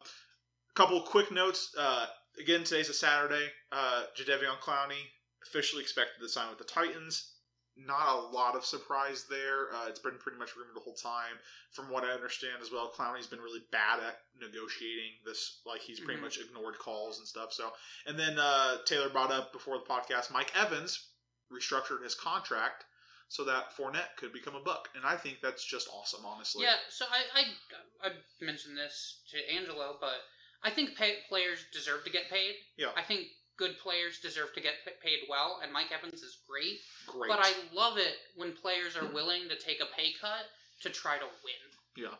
couple 0.73 0.97
of 1.01 1.09
quick 1.09 1.29
notes. 1.31 1.75
Uh, 1.77 2.07
again, 2.39 2.63
today's 2.63 2.87
a 2.89 2.93
Saturday. 2.93 3.51
Uh, 3.71 4.05
Jadeveon 4.15 4.59
Clowney 4.59 5.11
officially 5.43 5.81
expected 5.81 6.21
to 6.21 6.29
sign 6.29 6.49
with 6.49 6.57
the 6.59 6.63
Titans. 6.63 7.35
Not 7.75 8.07
a 8.15 8.19
lot 8.27 8.55
of 8.55 8.65
surprise 8.65 9.25
there. 9.25 9.73
Uh, 9.73 9.87
it's 9.87 9.99
been 9.99 10.17
pretty 10.17 10.37
much 10.37 10.55
rumored 10.55 10.75
the 10.75 10.79
whole 10.81 10.95
time. 10.95 11.37
From 11.71 11.89
what 11.89 12.03
I 12.03 12.11
understand 12.11 12.61
as 12.61 12.69
well, 12.71 12.91
Clowney's 12.93 13.27
been 13.27 13.41
really 13.41 13.61
bad 13.71 13.99
at 14.01 14.25
negotiating 14.35 15.19
this. 15.25 15.61
Like 15.65 15.81
he's 15.81 15.99
pretty 15.99 16.19
Mhm. 16.19 16.23
much 16.23 16.37
ignored 16.37 16.77
calls 16.79 17.19
and 17.19 17.27
stuff. 17.27 17.53
So, 17.53 17.75
and 18.05 18.17
then 18.19 18.37
uh, 18.39 18.83
Taylor 18.83 19.09
brought 19.09 19.31
up 19.31 19.51
before 19.53 19.77
the 19.79 19.85
podcast, 19.85 20.31
Mike 20.31 20.55
Evans 20.55 21.10
restructured 21.53 22.03
his 22.03 22.15
contract 22.15 22.85
so 23.27 23.45
that 23.45 23.75
Fournette 23.77 24.15
could 24.17 24.33
become 24.33 24.55
a 24.55 24.59
Buc, 24.59 24.91
and 24.95 25.05
I 25.05 25.15
think 25.15 25.37
that's 25.41 25.63
just 25.63 25.87
awesome, 25.93 26.25
honestly. 26.25 26.63
Yeah, 26.63 26.75
so 26.89 27.05
I, 27.09 27.39
I 27.39 28.09
I 28.09 28.11
mentioned 28.41 28.77
this 28.77 29.21
to 29.31 29.55
Angelo, 29.55 29.95
but 30.01 30.19
I 30.63 30.69
think 30.69 30.97
pay, 30.97 31.15
players 31.29 31.63
deserve 31.71 32.03
to 32.03 32.11
get 32.11 32.29
paid. 32.29 32.55
Yeah. 32.77 32.91
I 32.97 33.03
think 33.03 33.27
good 33.57 33.77
players 33.79 34.19
deserve 34.19 34.53
to 34.55 34.61
get 34.61 34.73
paid 35.03 35.19
well, 35.29 35.59
and 35.63 35.71
Mike 35.71 35.91
Evans 35.91 36.21
is 36.21 36.39
great. 36.49 36.79
great. 37.07 37.29
But 37.29 37.39
I 37.41 37.53
love 37.73 37.97
it 37.97 38.15
when 38.35 38.53
players 38.53 38.97
are 38.97 39.07
willing 39.13 39.47
to 39.49 39.55
take 39.55 39.81
a 39.81 39.95
pay 39.95 40.11
cut 40.19 40.45
to 40.81 40.89
try 40.89 41.17
to 41.17 41.25
win. 41.43 41.63
Yeah. 41.95 42.15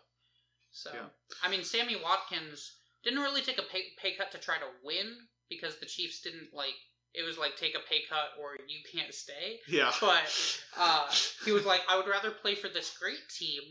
So, 0.72 0.92
Yeah. 0.94 1.08
I 1.44 1.50
mean, 1.50 1.64
Sammy 1.64 1.98
Watkins 2.02 2.72
didn't 3.04 3.20
really 3.20 3.42
take 3.42 3.58
a 3.58 3.64
pay, 3.64 3.84
pay 3.98 4.16
cut 4.16 4.32
to 4.32 4.38
try 4.38 4.58
to 4.58 4.70
win 4.84 5.18
because 5.50 5.78
the 5.80 5.86
Chiefs 5.86 6.22
didn't 6.22 6.54
like. 6.54 6.76
It 7.14 7.24
was 7.28 7.38
like 7.38 7.58
take 7.58 7.76
a 7.76 7.80
pay 7.90 8.02
cut 8.10 8.40
or 8.42 8.56
you 8.68 8.80
can't 8.90 9.14
stay. 9.14 9.60
yeah. 9.68 9.92
But 10.00 10.24
uh, 10.80 11.08
he 11.44 11.52
was 11.52 11.66
like, 11.66 11.82
I 11.90 11.98
would 11.98 12.08
rather 12.08 12.32
play 12.32 12.56
for 12.56 12.70
this 12.70 12.96
great 12.98 13.20
team 13.38 13.62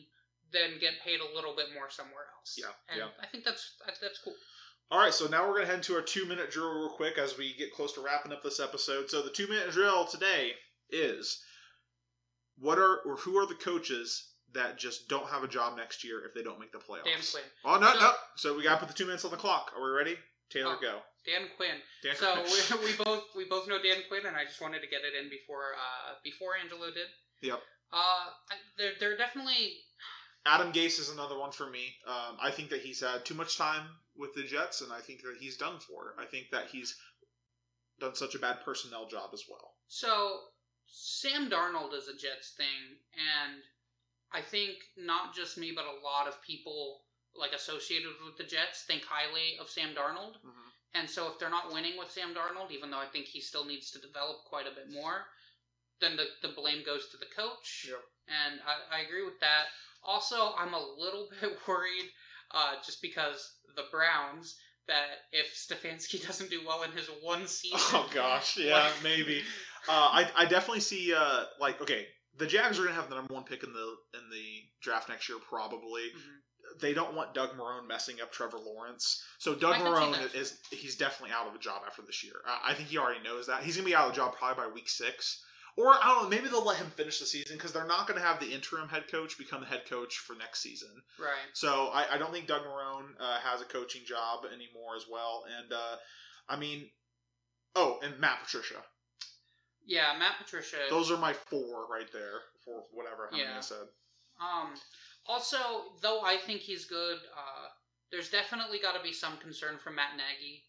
than 0.52 0.78
get 0.80 0.94
paid 1.04 1.20
a 1.20 1.34
little 1.34 1.54
bit 1.56 1.66
more 1.74 1.88
somewhere 1.88 2.26
else. 2.36 2.56
Yeah, 2.58 2.66
and 2.90 2.98
yeah. 2.98 3.06
I 3.22 3.26
think 3.26 3.44
that's 3.44 3.74
that's, 3.86 4.18
cool. 4.22 4.34
All 4.90 4.98
right, 4.98 5.14
so 5.14 5.26
now 5.28 5.46
we're 5.46 5.54
gonna 5.54 5.66
head 5.66 5.76
into 5.76 5.94
our 5.94 6.02
two-minute 6.02 6.50
drill 6.50 6.74
real 6.80 6.88
quick 6.90 7.16
as 7.18 7.38
we 7.38 7.54
get 7.56 7.72
close 7.72 7.92
to 7.94 8.00
wrapping 8.00 8.32
up 8.32 8.42
this 8.42 8.58
episode. 8.60 9.08
So 9.08 9.22
the 9.22 9.30
two-minute 9.30 9.70
drill 9.70 10.04
today 10.06 10.52
is 10.90 11.40
what 12.58 12.78
are 12.78 12.98
or 13.06 13.16
who 13.16 13.38
are 13.38 13.46
the 13.46 13.54
coaches 13.54 14.32
that 14.52 14.76
just 14.78 15.08
don't 15.08 15.28
have 15.28 15.44
a 15.44 15.48
job 15.48 15.76
next 15.76 16.02
year 16.04 16.24
if 16.26 16.34
they 16.34 16.42
don't 16.42 16.58
make 16.58 16.72
the 16.72 16.78
playoffs? 16.78 17.30
Quinn. 17.32 17.44
Oh 17.64 17.78
no, 17.78 17.92
So- 17.94 18.00
no. 18.00 18.12
So 18.36 18.56
we 18.56 18.64
gotta 18.64 18.78
put 18.84 18.88
the 18.88 18.94
two 18.94 19.06
minutes 19.06 19.24
on 19.24 19.30
the 19.30 19.36
clock. 19.36 19.72
Are 19.76 19.82
we 19.82 19.90
ready? 19.90 20.16
Taylor, 20.50 20.74
Oh. 20.76 20.82
go. 20.82 20.98
Dan 21.26 21.48
Quinn. 21.56 21.76
Dan 22.02 22.16
So 22.16 22.32
Quinn. 22.32 22.80
we, 22.82 22.92
we 22.92 23.04
both 23.04 23.24
we 23.36 23.44
both 23.44 23.68
know 23.68 23.80
Dan 23.82 24.02
Quinn, 24.08 24.26
and 24.26 24.36
I 24.36 24.44
just 24.44 24.60
wanted 24.60 24.80
to 24.80 24.88
get 24.88 25.00
it 25.04 25.14
in 25.14 25.28
before 25.30 25.74
uh, 25.76 26.14
before 26.24 26.56
Angelo 26.60 26.86
did. 26.86 27.08
Yep. 27.42 27.60
Uh, 27.92 28.26
they're 28.78 28.92
they're 28.98 29.16
definitely 29.16 29.74
Adam 30.46 30.72
Gase 30.72 30.98
is 30.98 31.10
another 31.10 31.38
one 31.38 31.52
for 31.52 31.68
me. 31.68 31.94
Um, 32.06 32.38
I 32.40 32.50
think 32.50 32.70
that 32.70 32.80
he's 32.80 33.00
had 33.00 33.24
too 33.24 33.34
much 33.34 33.58
time 33.58 33.82
with 34.16 34.32
the 34.34 34.42
Jets, 34.42 34.80
and 34.80 34.92
I 34.92 35.00
think 35.00 35.20
that 35.22 35.36
he's 35.38 35.56
done 35.56 35.78
for. 35.80 36.14
I 36.18 36.24
think 36.24 36.46
that 36.52 36.68
he's 36.72 36.96
done 37.98 38.14
such 38.14 38.34
a 38.34 38.38
bad 38.38 38.64
personnel 38.64 39.06
job 39.06 39.30
as 39.34 39.44
well. 39.50 39.74
So 39.88 40.40
Sam 40.86 41.50
Darnold 41.50 41.92
is 41.94 42.08
a 42.08 42.16
Jets 42.16 42.54
thing, 42.56 42.96
and 43.12 43.60
I 44.32 44.40
think 44.40 44.76
not 44.96 45.34
just 45.34 45.58
me, 45.58 45.72
but 45.74 45.84
a 45.84 46.00
lot 46.02 46.26
of 46.26 46.40
people 46.42 47.02
like 47.36 47.52
associated 47.52 48.10
with 48.24 48.38
the 48.38 48.44
Jets 48.44 48.84
think 48.86 49.02
highly 49.04 49.58
of 49.60 49.68
Sam 49.68 49.90
Darnold. 49.94 50.34
And 50.94 51.08
so 51.08 51.28
if 51.30 51.38
they're 51.38 51.50
not 51.50 51.72
winning 51.72 51.92
with 51.98 52.10
Sam 52.10 52.34
Darnold, 52.34 52.70
even 52.72 52.90
though 52.90 52.98
I 52.98 53.06
think 53.06 53.26
he 53.26 53.40
still 53.40 53.64
needs 53.64 53.90
to 53.92 54.00
develop 54.00 54.38
quite 54.48 54.66
a 54.66 54.74
bit 54.74 54.90
more, 54.92 55.24
then 56.00 56.16
the, 56.16 56.24
the 56.42 56.54
blame 56.54 56.82
goes 56.84 57.08
to 57.10 57.16
the 57.16 57.26
coach. 57.36 57.86
Yep. 57.88 58.00
And 58.28 58.60
I, 58.66 58.98
I 58.98 59.00
agree 59.02 59.24
with 59.24 59.38
that. 59.40 59.64
Also, 60.02 60.52
I'm 60.58 60.74
a 60.74 60.86
little 60.98 61.28
bit 61.40 61.56
worried 61.68 62.10
uh, 62.52 62.74
just 62.84 63.00
because 63.02 63.52
the 63.76 63.84
Browns 63.92 64.56
that 64.88 65.06
if 65.30 65.54
Stefanski 65.54 66.18
doesn't 66.26 66.50
do 66.50 66.60
well 66.66 66.82
in 66.82 66.90
his 66.92 67.06
one 67.22 67.46
season. 67.46 67.78
Oh 67.92 68.08
gosh, 68.12 68.56
yeah, 68.56 68.74
like- 68.84 69.02
maybe. 69.04 69.42
Uh, 69.88 69.92
I 70.12 70.30
I 70.36 70.44
definitely 70.44 70.80
see 70.80 71.14
uh 71.16 71.44
like 71.60 71.80
okay, 71.80 72.06
the 72.36 72.46
Jags 72.46 72.78
are 72.78 72.82
gonna 72.84 72.94
have 72.96 73.08
the 73.08 73.14
number 73.14 73.32
one 73.32 73.44
pick 73.44 73.62
in 73.62 73.72
the 73.72 73.96
in 74.18 74.28
the 74.30 74.46
draft 74.82 75.08
next 75.08 75.28
year 75.28 75.38
probably. 75.48 76.02
Mhm. 76.02 76.36
They 76.80 76.94
don't 76.94 77.14
want 77.14 77.34
Doug 77.34 77.56
Marrone 77.56 77.86
messing 77.88 78.20
up 78.20 78.32
Trevor 78.32 78.58
Lawrence, 78.58 79.22
so 79.38 79.54
Doug 79.54 79.76
Marrone 79.76 80.34
is 80.34 80.58
he's 80.70 80.96
definitely 80.96 81.34
out 81.34 81.46
of 81.46 81.54
a 81.54 81.58
job 81.58 81.82
after 81.86 82.02
this 82.02 82.22
year. 82.22 82.36
Uh, 82.46 82.58
I 82.64 82.74
think 82.74 82.88
he 82.88 82.98
already 82.98 83.22
knows 83.22 83.46
that 83.46 83.62
he's 83.62 83.76
gonna 83.76 83.86
be 83.86 83.94
out 83.94 84.06
of 84.08 84.12
the 84.12 84.16
job 84.16 84.34
probably 84.36 84.64
by 84.64 84.70
week 84.70 84.88
six. 84.88 85.42
Or 85.76 85.94
I 85.94 86.08
don't 86.08 86.24
know, 86.24 86.28
maybe 86.28 86.48
they'll 86.48 86.64
let 86.64 86.78
him 86.78 86.90
finish 86.90 87.20
the 87.20 87.26
season 87.26 87.56
because 87.56 87.72
they're 87.72 87.86
not 87.86 88.06
going 88.08 88.20
to 88.20 88.26
have 88.26 88.40
the 88.40 88.50
interim 88.52 88.88
head 88.88 89.04
coach 89.10 89.38
become 89.38 89.60
the 89.60 89.66
head 89.66 89.82
coach 89.88 90.18
for 90.18 90.34
next 90.34 90.60
season. 90.60 90.90
Right. 91.18 91.30
So 91.54 91.90
I, 91.94 92.06
I 92.14 92.18
don't 92.18 92.32
think 92.32 92.48
Doug 92.48 92.62
Marrone 92.62 93.06
uh, 93.20 93.38
has 93.38 93.60
a 93.60 93.64
coaching 93.64 94.02
job 94.04 94.44
anymore 94.46 94.96
as 94.96 95.04
well. 95.10 95.44
And 95.60 95.72
uh, 95.72 95.96
I 96.48 96.56
mean, 96.56 96.90
oh, 97.76 98.00
and 98.02 98.18
Matt 98.18 98.42
Patricia. 98.42 98.82
Yeah, 99.86 100.12
Matt 100.18 100.38
Patricia. 100.42 100.76
Those 100.90 101.10
are 101.10 101.16
my 101.16 101.32
four 101.32 101.86
right 101.90 102.10
there 102.12 102.40
for 102.64 102.82
whatever 102.92 103.28
how 103.30 103.36
many 103.36 103.48
Yeah. 103.48 103.58
I 103.58 103.60
said. 103.60 103.86
Um, 104.40 104.74
also, 105.26 105.58
though 106.02 106.22
I 106.22 106.36
think 106.36 106.60
he's 106.60 106.84
good, 106.84 107.18
uh, 107.36 107.68
there's 108.10 108.30
definitely 108.30 108.78
got 108.80 108.96
to 108.96 109.02
be 109.02 109.12
some 109.12 109.36
concern 109.38 109.78
from 109.82 109.94
Matt 109.96 110.16
Nagy. 110.16 110.64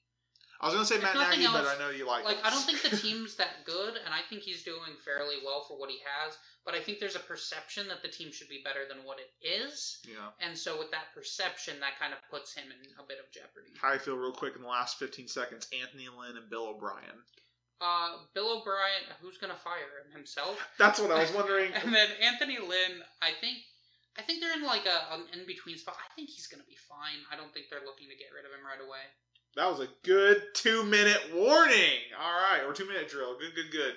I 0.62 0.68
was 0.68 0.76
gonna 0.76 0.86
say 0.86 0.96
If 0.98 1.02
Matt 1.02 1.18
Nagy, 1.18 1.48
but 1.48 1.66
I 1.66 1.76
know 1.80 1.90
you 1.90 2.06
like. 2.06 2.24
Like. 2.24 2.38
I 2.44 2.52
don't 2.52 2.62
think 2.62 2.84
the 2.84 2.96
team's 3.08 3.36
that 3.38 3.66
good, 3.66 3.98
and 4.06 4.14
I 4.14 4.22
think 4.30 4.44
he's 4.44 4.62
doing 4.62 4.94
fairly 5.04 5.38
well 5.44 5.66
for 5.68 5.74
what 5.80 5.90
he 5.90 5.98
has. 6.06 6.38
But 6.64 6.76
I 6.76 6.80
think 6.82 7.00
there's 7.00 7.16
a 7.16 7.26
perception 7.26 7.88
that 7.88 8.04
the 8.04 8.08
team 8.08 8.32
should 8.32 8.48
be 8.48 8.62
better 8.64 8.82
than 8.88 9.04
what 9.04 9.18
it 9.18 9.34
is, 9.42 9.98
Yeah. 10.08 10.30
and 10.40 10.56
so 10.56 10.78
with 10.78 10.92
that 10.92 11.10
perception, 11.16 11.80
that 11.80 11.98
kind 12.00 12.14
of 12.14 12.20
puts 12.30 12.54
him 12.54 12.66
in 12.70 12.78
a 13.00 13.08
bit 13.08 13.18
of 13.18 13.32
jeopardy. 13.34 13.74
How 13.82 13.90
I 13.90 13.98
feel 13.98 14.16
real 14.18 14.32
quick 14.32 14.54
in 14.56 14.62
the 14.62 14.68
last 14.68 15.00
15 15.00 15.28
seconds. 15.28 15.68
Anthony 15.74 16.08
Lynn 16.10 16.38
and 16.38 16.48
Bill 16.48 16.68
O'Brien. 16.68 17.26
Uh, 17.82 18.18
Bill 18.36 18.60
O'Brien, 18.62 19.10
who's 19.20 19.40
gonna 19.40 19.58
fire 19.58 20.06
him 20.06 20.12
himself? 20.14 20.62
That's 20.78 21.00
what 21.00 21.10
I 21.10 21.22
was 21.22 21.32
wondering. 21.34 21.74
and 21.84 21.92
then 21.92 22.10
Anthony 22.22 22.60
Lynn, 22.60 23.02
I 23.24 23.32
think, 23.42 23.58
I 24.18 24.22
think 24.22 24.42
they're 24.42 24.54
in 24.54 24.64
like 24.64 24.86
a 24.86 25.14
an 25.14 25.26
in 25.34 25.46
between 25.48 25.78
spot. 25.78 25.96
I 25.98 26.14
think 26.16 26.30
he's 26.30 26.48
gonna 26.48 26.68
be 26.68 26.78
fine. 26.90 27.20
I 27.32 27.36
don't 27.36 27.54
think 27.54 27.68
they're 27.70 27.86
looking 27.86 28.10
to 28.10 28.16
get 28.16 28.34
rid 28.36 28.46
of 28.46 28.52
him 28.52 28.66
right 28.66 28.82
away. 28.86 29.04
That 29.56 29.70
was 29.70 29.80
a 29.80 29.90
good 30.04 30.42
two 30.54 30.84
minute 30.84 31.22
warning. 31.34 32.00
All 32.20 32.34
right, 32.34 32.64
or 32.66 32.74
two 32.74 32.88
minute 32.88 33.10
drill. 33.10 33.38
Good, 33.40 33.56
good, 33.56 33.72
good. 33.72 33.94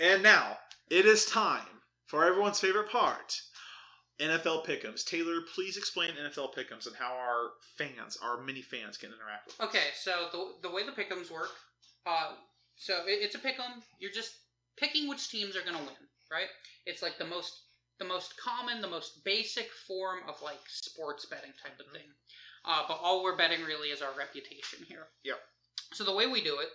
And 0.00 0.22
now 0.22 0.58
it 0.90 1.06
is 1.06 1.26
time 1.26 1.66
for 2.06 2.24
everyone's 2.24 2.60
favorite 2.60 2.90
part 2.90 3.40
NFL 4.20 4.66
Pick'ems. 4.66 5.04
Taylor, 5.04 5.40
please 5.54 5.76
explain 5.76 6.10
NFL 6.12 6.54
Pick'ems 6.54 6.86
and 6.86 6.96
how 6.96 7.12
our 7.12 7.50
fans, 7.76 8.16
our 8.22 8.42
mini 8.42 8.62
fans, 8.62 8.96
can 8.96 9.10
interact 9.10 9.46
with. 9.46 9.60
us. 9.60 9.68
Okay, 9.68 9.88
so 9.94 10.28
the 10.32 10.68
the 10.68 10.74
way 10.74 10.84
the 10.84 10.92
pick'ems 10.92 11.30
work, 11.30 11.50
uh, 12.06 12.32
so 12.76 12.94
it, 13.06 13.18
it's 13.22 13.34
a 13.34 13.38
pick'em. 13.38 13.82
You're 13.98 14.12
just 14.12 14.32
picking 14.76 15.08
which 15.08 15.28
teams 15.30 15.56
are 15.56 15.62
gonna 15.62 15.78
win, 15.78 16.08
right? 16.30 16.48
It's 16.86 17.02
like 17.02 17.18
the 17.18 17.26
most 17.26 17.52
the 18.02 18.08
most 18.08 18.34
common, 18.36 18.80
the 18.80 18.88
most 18.88 19.24
basic 19.24 19.70
form 19.86 20.20
of 20.28 20.42
like 20.42 20.58
sports 20.66 21.24
betting 21.26 21.52
type 21.62 21.78
of 21.78 21.86
thing. 21.92 22.10
Uh, 22.64 22.82
but 22.88 22.98
all 23.00 23.22
we're 23.22 23.36
betting 23.36 23.62
really 23.64 23.88
is 23.88 24.02
our 24.02 24.12
reputation 24.18 24.80
here. 24.88 25.06
Yeah. 25.22 25.38
So 25.92 26.04
the 26.04 26.14
way 26.14 26.26
we 26.26 26.42
do 26.42 26.58
it 26.58 26.68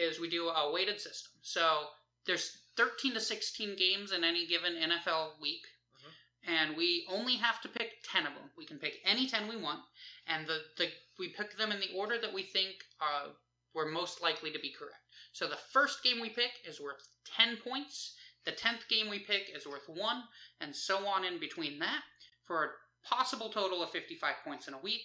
is 0.00 0.20
we 0.20 0.30
do 0.30 0.48
a 0.48 0.72
weighted 0.72 1.00
system. 1.00 1.32
So 1.42 1.86
there's 2.26 2.58
13 2.76 3.14
to 3.14 3.20
16 3.20 3.76
games 3.76 4.12
in 4.12 4.22
any 4.22 4.46
given 4.46 4.74
NFL 4.74 5.40
week, 5.40 5.62
and 6.46 6.76
we 6.76 7.06
only 7.10 7.36
have 7.36 7.60
to 7.62 7.68
pick 7.68 8.02
10 8.10 8.26
of 8.26 8.34
them. 8.34 8.50
We 8.56 8.64
can 8.64 8.78
pick 8.78 8.94
any 9.04 9.26
10 9.26 9.48
we 9.48 9.56
want, 9.56 9.80
and 10.26 10.46
the, 10.46 10.60
the 10.78 10.88
we 11.18 11.28
pick 11.28 11.58
them 11.58 11.72
in 11.72 11.80
the 11.80 11.94
order 11.96 12.16
that 12.20 12.32
we 12.32 12.44
think 12.44 12.76
uh, 13.00 13.28
we're 13.74 13.90
most 13.90 14.22
likely 14.22 14.50
to 14.52 14.58
be 14.58 14.70
correct. 14.70 15.02
So 15.32 15.48
the 15.48 15.58
first 15.72 16.02
game 16.02 16.20
we 16.20 16.30
pick 16.30 16.52
is 16.66 16.80
worth 16.80 17.06
10 17.36 17.58
points. 17.58 18.14
The 18.46 18.52
10th 18.52 18.88
game 18.88 19.08
we 19.10 19.18
pick 19.20 19.50
is 19.54 19.66
worth 19.66 19.88
1, 19.88 20.22
and 20.60 20.74
so 20.74 21.06
on 21.06 21.24
in 21.24 21.38
between 21.38 21.78
that, 21.80 22.02
for 22.46 22.64
a 22.64 22.68
possible 23.08 23.50
total 23.50 23.82
of 23.82 23.90
55 23.90 24.34
points 24.44 24.66
in 24.68 24.74
a 24.74 24.78
week. 24.80 25.02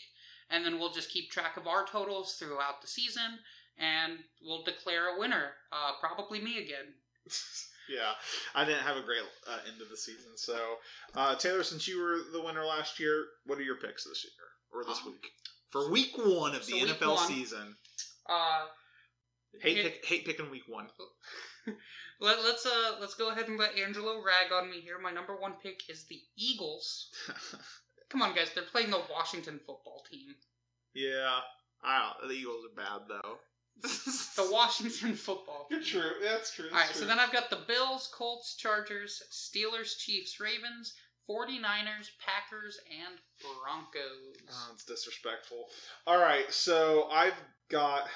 And 0.50 0.64
then 0.66 0.80
we'll 0.80 0.94
just 0.94 1.10
keep 1.12 1.32
track 1.32 1.58
of 1.58 1.68
our 1.68 1.86
totals 1.86 2.36
throughout 2.40 2.82
the 2.82 2.88
season, 2.88 3.40
and 3.78 4.20
we'll 4.42 4.64
declare 4.64 5.16
a 5.16 5.20
winner. 5.20 5.52
Uh, 5.72 5.92
probably 6.00 6.40
me 6.40 6.60
again. 6.60 6.94
yeah, 7.90 8.12
I 8.54 8.64
didn't 8.64 8.84
have 8.84 8.98
a 8.98 9.02
great 9.04 9.22
uh, 9.50 9.58
end 9.72 9.82
of 9.82 9.90
the 9.90 9.98
season. 9.98 10.32
So, 10.38 10.76
uh, 11.16 11.36
Taylor, 11.36 11.64
since 11.64 11.88
you 11.88 12.00
were 12.02 12.20
the 12.32 12.44
winner 12.44 12.64
last 12.64 13.00
year, 13.00 13.26
what 13.46 13.58
are 13.58 13.64
your 13.64 13.78
picks 13.78 14.04
this 14.06 14.24
year 14.24 14.48
or 14.82 14.86
this 14.88 15.00
Um, 15.04 15.12
week 15.14 15.28
for 15.72 15.90
week 15.92 16.12
one 16.18 16.54
of 16.56 16.64
so 16.64 16.76
the 16.76 16.82
NFL 16.94 17.16
one- 17.16 17.28
season? 17.28 17.76
Uh, 18.30 18.66
Hate 19.62 19.84
pick, 19.84 20.06
hate 20.06 20.26
picking 20.26 20.50
week 20.52 20.64
one. 20.68 20.88
let, 22.20 22.44
let's 22.44 22.66
uh 22.66 22.96
let's 23.00 23.16
go 23.16 23.30
ahead 23.30 23.48
and 23.48 23.58
let 23.58 23.78
Angelo 23.78 24.22
rag 24.24 24.52
on 24.54 24.70
me 24.70 24.80
here. 24.82 25.00
My 25.00 25.12
number 25.12 25.36
one 25.36 25.54
pick 25.62 25.90
is 25.90 26.06
the 26.06 26.20
Eagles. 26.38 27.10
Come 28.10 28.22
on, 28.22 28.36
guys, 28.36 28.52
they're 28.54 28.64
playing 28.64 28.92
the 28.92 29.02
Washington 29.12 29.60
football 29.66 30.04
team. 30.10 30.36
yeah, 30.94 31.40
I 31.84 32.14
don't, 32.20 32.30
the 32.30 32.36
Eagles 32.36 32.66
are 32.66 32.76
bad 32.76 33.08
though. 33.08 33.38
The 33.82 34.50
Washington 34.54 35.16
football 35.16 35.68
team. 35.70 35.84
true. 35.84 36.12
That's 36.24 36.54
true. 36.54 36.70
All 36.72 36.78
right, 36.78 36.96
so 36.96 37.06
then 37.06 37.20
I've 37.20 37.34
got 37.34 37.50
the 37.50 37.60
Bills, 37.68 38.10
Colts, 38.14 38.56
Chargers, 38.56 39.22
Steelers, 39.32 39.98
Chiefs, 39.98 40.40
Ravens, 40.40 40.94
49ers, 41.30 42.10
Packers, 42.24 42.80
and 42.90 43.20
Broncos. 43.42 44.38
Oh, 44.50 44.70
it's 44.74 44.86
disrespectful. 44.86 45.66
All 46.08 46.20
right, 46.20 46.46
so 46.54 47.10
I've 47.12 47.34
got 47.70 48.08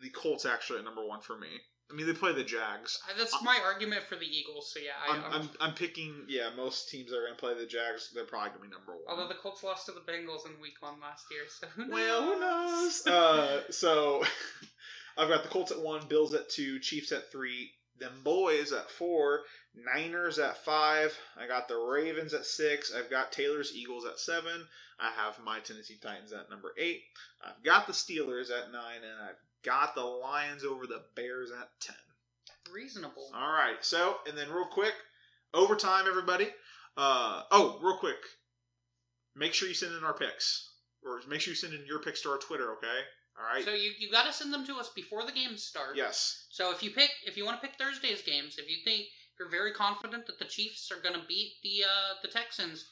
the 0.00 0.10
Colts 0.10 0.44
actually 0.44 0.80
at 0.80 0.84
number 0.84 1.06
one 1.06 1.20
for 1.20 1.38
me. 1.38 1.48
I 1.92 1.94
mean, 1.94 2.06
they 2.06 2.14
play 2.14 2.32
the 2.32 2.42
Jags. 2.44 2.98
Uh, 3.08 3.12
That's 3.18 3.36
my 3.42 3.58
argument 3.64 4.04
for 4.04 4.16
the 4.16 4.24
Eagles. 4.26 4.72
So 4.72 4.80
yeah, 4.80 4.92
I, 5.06 5.16
I'm, 5.16 5.42
I'm, 5.42 5.50
I'm 5.60 5.74
picking. 5.74 6.24
Yeah, 6.28 6.48
most 6.56 6.88
teams 6.88 7.12
are 7.12 7.22
gonna 7.24 7.36
play 7.36 7.54
the 7.54 7.66
Jags, 7.66 8.10
they're 8.14 8.24
probably 8.24 8.50
gonna 8.50 8.62
be 8.62 8.68
number 8.68 8.92
one. 8.92 9.02
although 9.08 9.28
the 9.28 9.34
Colts 9.34 9.62
lost 9.62 9.86
to 9.86 9.92
the 9.92 10.00
Bengals 10.00 10.46
in 10.46 10.60
Week 10.60 10.80
One 10.80 10.94
last 11.00 11.26
year, 11.30 11.42
so 11.48 11.66
who 11.68 11.82
knows? 11.86 11.92
well, 11.92 12.22
who 12.22 12.40
knows? 12.40 13.02
Uh, 13.12 13.60
so 13.70 14.24
I've 15.18 15.28
got 15.28 15.42
the 15.42 15.50
Colts 15.50 15.70
at 15.70 15.80
one, 15.80 16.06
Bills 16.08 16.32
at 16.34 16.48
two, 16.48 16.78
Chiefs 16.78 17.12
at 17.12 17.30
three, 17.30 17.70
them 17.98 18.12
boys 18.24 18.72
at 18.72 18.90
four, 18.90 19.40
Niners 19.74 20.38
at 20.38 20.64
five. 20.64 21.16
I 21.36 21.46
got 21.46 21.68
the 21.68 21.76
Ravens 21.76 22.32
at 22.32 22.46
six. 22.46 22.92
I've 22.94 23.10
got 23.10 23.32
Taylor's 23.32 23.74
Eagles 23.74 24.06
at 24.06 24.18
seven. 24.18 24.66
I 24.98 25.10
have 25.10 25.38
my 25.44 25.58
Tennessee 25.60 25.98
Titans 26.02 26.32
at 26.32 26.48
number 26.48 26.72
eight. 26.78 27.02
I've 27.44 27.62
got 27.62 27.86
the 27.86 27.92
Steelers 27.92 28.50
at 28.50 28.72
nine, 28.72 29.02
and 29.02 29.28
I've 29.28 29.36
got 29.64 29.94
the 29.94 30.02
Lions 30.02 30.64
over 30.64 30.86
the 30.86 31.02
Bears 31.14 31.50
at 31.50 31.68
ten. 31.80 31.96
Reasonable. 32.72 33.30
All 33.34 33.52
right. 33.52 33.76
So, 33.80 34.16
and 34.26 34.36
then 34.36 34.50
real 34.50 34.66
quick, 34.66 34.94
overtime, 35.54 36.04
everybody. 36.08 36.48
Uh, 36.96 37.42
oh, 37.50 37.78
real 37.82 37.96
quick. 37.98 38.16
Make 39.34 39.54
sure 39.54 39.68
you 39.68 39.74
send 39.74 39.94
in 39.96 40.04
our 40.04 40.12
picks, 40.14 40.70
or 41.02 41.20
make 41.28 41.40
sure 41.40 41.52
you 41.52 41.56
send 41.56 41.74
in 41.74 41.86
your 41.86 42.00
picks 42.00 42.20
to 42.22 42.30
our 42.30 42.38
Twitter. 42.38 42.72
Okay. 42.72 42.98
All 43.38 43.44
right. 43.54 43.64
So 43.64 43.72
you 43.72 43.92
you 43.98 44.10
got 44.10 44.26
to 44.26 44.32
send 44.32 44.52
them 44.52 44.66
to 44.66 44.76
us 44.76 44.90
before 44.94 45.24
the 45.24 45.32
games 45.32 45.62
start. 45.62 45.96
yes. 45.96 46.46
So 46.50 46.70
if 46.70 46.82
you 46.82 46.90
pick, 46.90 47.10
if 47.26 47.36
you 47.36 47.44
want 47.44 47.60
to 47.60 47.66
pick 47.66 47.78
Thursday's 47.78 48.22
games, 48.22 48.58
if 48.58 48.68
you 48.68 48.76
think 48.84 49.06
you're 49.38 49.48
very 49.50 49.72
confident 49.72 50.26
that 50.26 50.38
the 50.38 50.44
Chiefs 50.44 50.92
are 50.92 51.00
going 51.00 51.18
to 51.18 51.26
beat 51.26 51.54
the 51.62 51.84
uh, 51.84 52.14
the 52.22 52.28
Texans, 52.28 52.84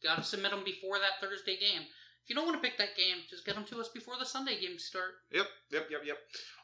you 0.00 0.08
got 0.08 0.16
to 0.16 0.24
submit 0.24 0.50
them 0.50 0.64
before 0.64 0.98
that 0.98 1.20
Thursday 1.20 1.56
game. 1.58 1.82
If 2.24 2.30
you 2.30 2.36
don't 2.36 2.46
want 2.46 2.62
to 2.62 2.66
pick 2.66 2.78
that 2.78 2.96
game, 2.96 3.16
just 3.28 3.44
get 3.44 3.54
them 3.54 3.64
to 3.64 3.80
us 3.80 3.88
before 3.88 4.14
the 4.18 4.24
Sunday 4.24 4.60
games 4.60 4.84
start. 4.84 5.10
Yep. 5.32 5.46
Yep. 5.70 5.88
Yep. 5.90 6.00
Yep. 6.06 6.18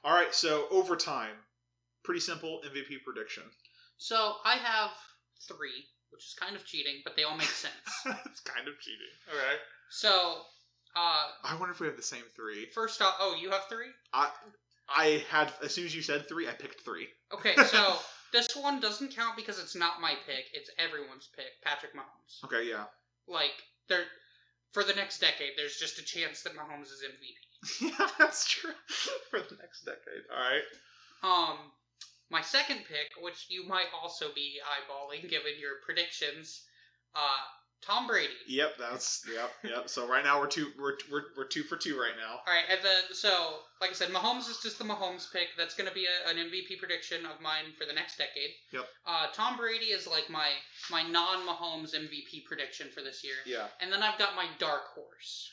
All 0.05 0.15
right. 0.15 0.35
So 0.35 0.67
overtime. 0.71 1.35
Pretty 2.05 2.21
simple 2.21 2.63
MVP 2.65 3.03
prediction. 3.05 3.43
So 3.99 4.37
I 4.45 4.55
have 4.55 4.91
three, 5.47 5.85
which 6.11 6.25
is 6.25 6.35
kind 6.39 6.55
of 6.57 6.65
cheating, 6.65 7.03
but 7.05 7.17
they 7.17 7.25
all 7.25 7.37
make 7.37 7.49
sense. 7.49 7.75
it's 8.27 8.41
kind 8.41 8.69
of 8.69 8.79
cheating. 8.81 9.13
Okay. 9.29 9.57
so, 9.91 10.43
uh, 10.97 11.27
I 11.45 11.57
wonder 11.59 11.73
if 11.73 11.81
we 11.81 11.87
have 11.87 11.97
the 11.97 12.03
same 12.03 12.23
three. 12.35 12.67
first 12.67 13.03
off, 13.03 13.17
oh, 13.21 13.37
you 13.41 13.51
have 13.51 13.65
three. 13.69 13.89
I 14.13 14.31
I 14.89 15.25
had 15.29 15.53
as 15.63 15.75
soon 15.75 15.85
as 15.85 15.95
you 15.95 16.03
said 16.03 16.29
three, 16.29 16.49
I 16.49 16.53
picked 16.53 16.81
three. 16.83 17.09
Okay, 17.35 17.55
so 17.67 17.97
this 18.33 18.49
one 18.57 18.81
doesn't 18.81 19.15
count 19.15 19.37
because 19.37 19.59
it's 19.59 19.75
not 19.75 20.01
my 20.01 20.15
pick; 20.27 20.47
it's 20.53 20.71
everyone's 20.79 21.29
pick. 21.37 21.61
Patrick 21.63 21.95
Mahomes. 21.95 22.45
Okay. 22.45 22.69
Yeah. 22.69 22.85
Like 23.27 23.53
there, 23.89 24.05
for 24.73 24.85
the 24.85 24.95
next 24.95 25.21
decade, 25.21 25.53
there's 25.57 25.77
just 25.77 25.99
a 25.99 26.05
chance 26.05 26.43
that 26.43 26.57
Mahomes 26.57 26.93
is 26.93 27.03
MVP. 27.03 27.81
yeah, 27.99 28.09
that's 28.19 28.49
true. 28.49 28.73
For 29.31 29.41
the 29.41 29.57
next 29.61 29.85
decade. 29.85 30.23
All 30.31 30.39
right. 30.39 30.63
Um, 31.25 31.59
my 32.31 32.43
second 32.43 32.85
pick, 32.89 33.11
which 33.21 33.47
you 33.49 33.67
might 33.67 33.89
also 34.01 34.27
be 34.35 34.61
eyeballing 34.63 35.29
given 35.29 35.59
your 35.59 35.83
predictions, 35.85 36.65
uh, 37.17 37.43
Tom 37.81 38.07
Brady. 38.07 38.33
Yep, 38.47 38.73
that's 38.79 39.23
yep, 39.33 39.51
yep. 39.65 39.89
So 39.89 40.07
right 40.09 40.25
now 40.25 40.41
we're 40.41 40.49
two 40.49 40.69
we're 40.79 40.95
we're, 41.11 41.23
we're 41.37 41.47
two 41.47 41.63
for 41.63 41.77
two 41.77 41.99
right 41.99 42.13
now. 42.19 42.41
All 42.47 42.53
right, 42.53 42.65
and 42.71 42.81
then 42.83 43.15
so 43.15 43.61
like 43.81 43.91
I 43.91 43.93
said, 43.95 44.09
Mahomes 44.09 44.51
is 44.51 44.59
just 44.63 44.79
the 44.79 44.85
Mahomes 44.85 45.33
pick. 45.33 45.49
That's 45.57 45.75
going 45.75 45.89
to 45.89 45.95
be 45.95 46.07
a, 46.07 46.31
an 46.31 46.37
MVP 46.37 46.79
prediction 46.79 47.25
of 47.25 47.41
mine 47.41 47.73
for 47.79 47.87
the 47.87 47.93
next 47.93 48.19
decade. 48.19 48.51
Yep. 48.73 48.85
Uh, 49.07 49.27
Tom 49.33 49.57
Brady 49.57 49.87
is 49.87 50.07
like 50.07 50.29
my 50.29 50.49
my 50.91 51.03
non-Mahomes 51.09 51.95
MVP 51.95 52.45
prediction 52.47 52.89
for 52.93 53.03
this 53.03 53.23
year, 53.25 53.37
Yeah. 53.47 53.67
and 53.81 53.93
then 53.93 54.03
I've 54.03 54.19
got 54.19 54.35
my 54.37 54.47
dark 54.59 54.83
horse. 54.95 55.51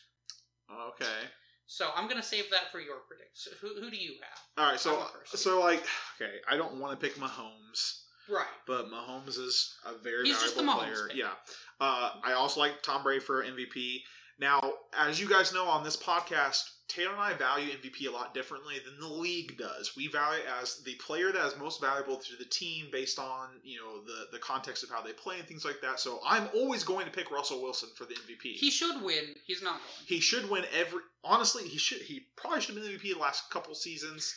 Okay. 0.93 1.29
So 1.67 1.89
I'm 1.95 2.05
going 2.07 2.21
to 2.21 2.27
save 2.27 2.49
that 2.51 2.71
for 2.71 2.79
your 2.79 2.97
prediction. 3.07 3.53
Who, 3.61 3.81
who 3.81 3.89
do 3.89 3.97
you 3.97 4.13
have? 4.21 4.39
All 4.63 4.71
right. 4.71 4.79
So 4.79 4.95
I'm 4.95 5.01
a 5.01 5.09
person. 5.19 5.39
so 5.39 5.59
like 5.59 5.83
okay, 6.21 6.33
I 6.49 6.57
don't 6.57 6.79
want 6.79 6.99
to 6.99 7.03
pick 7.07 7.15
Mahomes, 7.17 8.01
Right. 8.29 8.45
but 8.65 8.87
Mahomes 8.87 9.37
is 9.37 9.75
a 9.85 9.97
very 9.97 10.25
He's 10.25 10.39
just 10.39 10.55
the 10.55 10.63
valuable 10.63 10.83
Mahomes 10.87 11.07
player. 11.07 11.09
Yeah. 11.15 11.31
Uh, 11.79 12.11
I 12.23 12.33
also 12.33 12.59
like 12.59 12.81
Tom 12.81 13.03
Brady 13.03 13.19
for 13.19 13.43
MVP. 13.43 14.01
Now, 14.37 14.59
as 14.97 15.19
you 15.19 15.29
guys 15.29 15.53
know 15.53 15.65
on 15.65 15.83
this 15.83 15.95
podcast, 15.95 16.69
Taylor 16.87 17.13
and 17.13 17.21
I 17.21 17.33
value 17.33 17.71
MVP 17.71 18.07
a 18.07 18.11
lot 18.11 18.33
differently 18.33 18.75
than 18.83 18.99
the 18.99 19.07
league 19.07 19.57
does. 19.57 19.95
We 19.95 20.07
value 20.07 20.41
it 20.41 20.45
as 20.61 20.83
the 20.83 20.95
player 20.95 21.31
that 21.31 21.45
is 21.45 21.57
most 21.57 21.81
valuable 21.81 22.17
to 22.17 22.35
the 22.35 22.45
team 22.45 22.87
based 22.91 23.17
on 23.17 23.49
you 23.63 23.79
know 23.79 24.03
the 24.03 24.27
the 24.31 24.39
context 24.39 24.83
of 24.83 24.89
how 24.89 25.01
they 25.01 25.13
play 25.13 25.39
and 25.39 25.47
things 25.47 25.65
like 25.65 25.81
that. 25.81 25.99
So 25.99 26.19
I'm 26.25 26.47
always 26.53 26.83
going 26.83 27.05
to 27.05 27.11
pick 27.11 27.31
Russell 27.31 27.61
Wilson 27.61 27.89
for 27.95 28.05
the 28.05 28.15
MVP. 28.15 28.53
He 28.55 28.69
should 28.69 29.01
win. 29.01 29.35
He's 29.45 29.63
not 29.63 29.79
going. 29.79 30.05
He 30.05 30.19
should 30.19 30.49
win 30.49 30.65
every. 30.73 30.99
Honestly, 31.23 31.63
he 31.67 31.77
should. 31.77 32.01
He 32.01 32.27
probably 32.35 32.61
should 32.61 32.75
have 32.75 32.83
been 32.83 32.93
MVP 32.93 33.13
the 33.13 33.19
last 33.19 33.49
couple 33.49 33.73
seasons, 33.73 34.35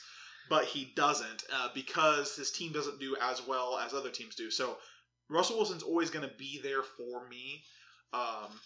but 0.48 0.64
he 0.64 0.92
doesn't 0.96 1.44
uh, 1.52 1.68
because 1.74 2.36
his 2.36 2.50
team 2.50 2.72
doesn't 2.72 3.00
do 3.00 3.16
as 3.20 3.46
well 3.46 3.78
as 3.78 3.94
other 3.94 4.10
teams 4.10 4.34
do. 4.34 4.50
So 4.50 4.78
Russell 5.28 5.56
Wilson's 5.56 5.82
always 5.82 6.10
going 6.10 6.28
to 6.28 6.34
be 6.36 6.60
there 6.62 6.82
for 6.82 7.28
me. 7.28 7.62
Um, 8.12 8.60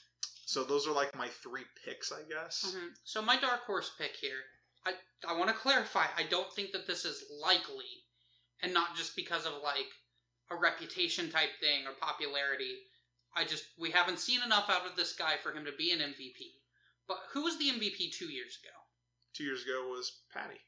so 0.47 0.64
those 0.64 0.87
are 0.87 0.92
like 0.92 1.16
my 1.16 1.29
three 1.29 1.64
picks, 1.85 2.12
I 2.12 2.23
guess. 2.29 2.64
Mhm. 2.75 2.90
So 3.05 3.23
my 3.23 3.37
dark 3.38 3.64
horse 3.64 3.90
pick 3.99 4.14
here, 4.16 4.42
I 4.85 4.95
I 5.27 5.33
want 5.35 5.49
to 5.49 5.57
clarify. 5.57 6.07
I 6.16 6.25
don't 6.25 6.53
think 6.53 6.73
that 6.73 6.87
this 6.87 7.05
is 7.05 7.25
likely, 7.40 8.05
and 8.61 8.73
not 8.73 8.97
just 8.97 9.16
because 9.16 9.47
of 9.47 9.55
like 9.62 9.90
a 10.51 10.57
reputation 10.57 11.31
type 11.31 11.51
thing 11.61 11.87
or 11.87 11.92
popularity. 11.95 12.87
I 13.35 13.45
just 13.45 13.64
we 13.79 13.90
haven't 13.90 14.18
seen 14.18 14.42
enough 14.42 14.68
out 14.68 14.87
of 14.87 14.95
this 14.95 15.14
guy 15.14 15.37
for 15.38 15.53
him 15.53 15.64
to 15.64 15.73
be 15.73 15.90
an 15.92 16.01
MVP. 16.01 16.61
But 17.09 17.18
who 17.31 17.42
was 17.42 17.59
the 17.59 17.71
MVP 17.71 18.12
two 18.12 18.31
years 18.31 18.59
ago 18.62 18.77
Two 19.33 19.45
years 19.45 19.62
ago 19.64 19.88
was 19.88 20.21
Patty. 20.33 20.61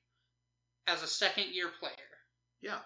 As 0.86 1.02
a 1.02 1.06
second 1.06 1.46
year 1.52 1.68
player? 1.80 1.92
Yeah. 2.60 2.78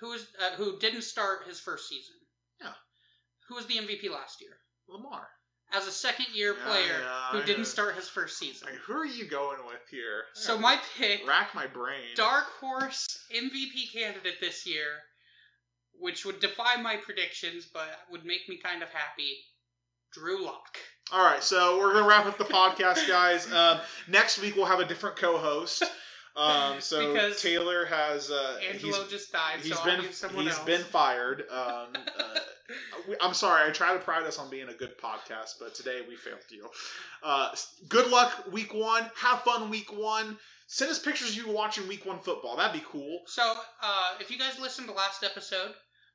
Who 0.00 0.10
was 0.10 0.26
uh, 0.40 0.56
who 0.56 0.78
didn't 0.78 1.02
start 1.02 1.46
his 1.46 1.58
first 1.60 1.88
season? 1.88 2.16
Yeah. 2.60 2.72
Who 3.48 3.54
was 3.56 3.66
the 3.66 3.74
MVP 3.76 4.10
last 4.10 4.40
year? 4.40 4.56
Lamar. 4.88 5.28
As 5.72 5.88
a 5.88 5.92
second 5.92 6.26
year 6.32 6.54
Yeah, 6.58 6.64
player 6.64 7.00
yeah, 7.02 7.28
who 7.32 7.38
I 7.38 7.44
didn't 7.44 7.58
know. 7.62 7.64
start 7.64 7.96
his 7.96 8.08
first 8.08 8.38
season. 8.38 8.68
Like, 8.70 8.78
who 8.80 8.92
are 8.92 9.04
you 9.06 9.26
going 9.26 9.58
with 9.66 9.80
here? 9.90 10.24
So 10.34 10.56
my 10.56 10.78
pick 10.96 11.26
rack 11.26 11.54
my 11.56 11.66
brain. 11.66 12.14
dark 12.14 12.44
horse 12.60 13.18
MVP 13.34 13.92
candidate 13.92 14.40
this 14.40 14.64
year, 14.64 14.86
which 15.98 16.24
would 16.24 16.38
defy 16.40 16.80
my 16.80 16.96
predictions, 16.96 17.66
but 17.72 17.88
would 18.12 18.24
make 18.24 18.48
me 18.48 18.58
kind 18.62 18.82
of 18.82 18.90
happy. 18.90 19.38
Drew 20.12 20.44
Lock. 20.44 20.78
All 21.12 21.24
right, 21.24 21.42
so 21.42 21.78
we're 21.78 21.92
gonna 21.94 22.06
wrap 22.06 22.26
up 22.26 22.38
the 22.38 22.44
podcast, 22.44 23.06
guys. 23.08 23.50
Um, 23.52 23.80
next 24.08 24.38
week 24.40 24.54
we'll 24.56 24.66
have 24.66 24.80
a 24.80 24.84
different 24.86 25.16
co-host. 25.16 25.82
Um, 26.36 26.76
so 26.80 27.12
Because 27.12 27.40
Taylor 27.40 27.84
has 27.86 28.30
uh, 28.30 28.58
Angelo 28.70 29.02
he's, 29.02 29.10
just 29.10 29.32
died, 29.32 29.60
he's 29.60 29.76
so 29.76 29.84
been 29.84 30.00
I'll 30.00 30.02
use 30.04 30.16
someone 30.16 30.44
he's 30.44 30.56
else. 30.56 30.64
been 30.64 30.82
fired. 30.82 31.44
Um, 31.50 31.88
uh, 31.96 32.38
I'm 33.20 33.34
sorry. 33.34 33.68
I 33.68 33.72
try 33.72 33.92
to 33.92 33.98
pride 33.98 34.24
us 34.24 34.38
on 34.38 34.50
being 34.50 34.68
a 34.68 34.74
good 34.74 34.98
podcast, 34.98 35.54
but 35.60 35.74
today 35.74 36.02
we 36.08 36.16
failed 36.16 36.38
you. 36.50 36.68
Uh, 37.22 37.54
good 37.88 38.10
luck 38.10 38.44
week 38.52 38.74
one. 38.74 39.10
Have 39.16 39.42
fun 39.42 39.70
week 39.70 39.96
one. 39.96 40.38
Send 40.68 40.90
us 40.90 40.98
pictures 40.98 41.30
of 41.30 41.36
you 41.36 41.52
watching 41.52 41.86
week 41.86 42.04
one 42.04 42.18
football. 42.18 42.56
That'd 42.56 42.80
be 42.80 42.86
cool. 42.90 43.20
So, 43.26 43.54
uh, 43.82 44.14
if 44.20 44.30
you 44.32 44.38
guys 44.38 44.58
listened 44.58 44.88
to 44.88 44.94
last 44.94 45.22
episode, 45.22 45.74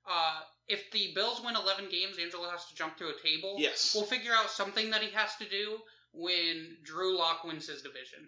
uh, 0.09 0.39
if 0.67 0.91
the 0.91 1.11
Bills 1.15 1.41
win 1.43 1.55
11 1.55 1.87
games, 1.89 2.17
Angelo 2.21 2.49
has 2.49 2.65
to 2.65 2.75
jump 2.75 2.97
through 2.97 3.11
a 3.11 3.21
table. 3.21 3.55
Yes. 3.57 3.93
We'll 3.95 4.03
figure 4.03 4.33
out 4.33 4.49
something 4.49 4.89
that 4.89 5.01
he 5.01 5.11
has 5.11 5.35
to 5.37 5.47
do 5.47 5.77
when 6.13 6.77
Drew 6.83 7.17
Lock 7.17 7.45
wins 7.45 7.67
his 7.67 7.81
division. 7.81 8.27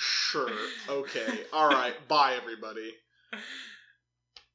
Sure. 0.00 0.48
Okay. 0.88 1.44
All 1.52 1.68
right. 1.68 1.94
Bye, 2.08 2.34
everybody. 2.34 2.94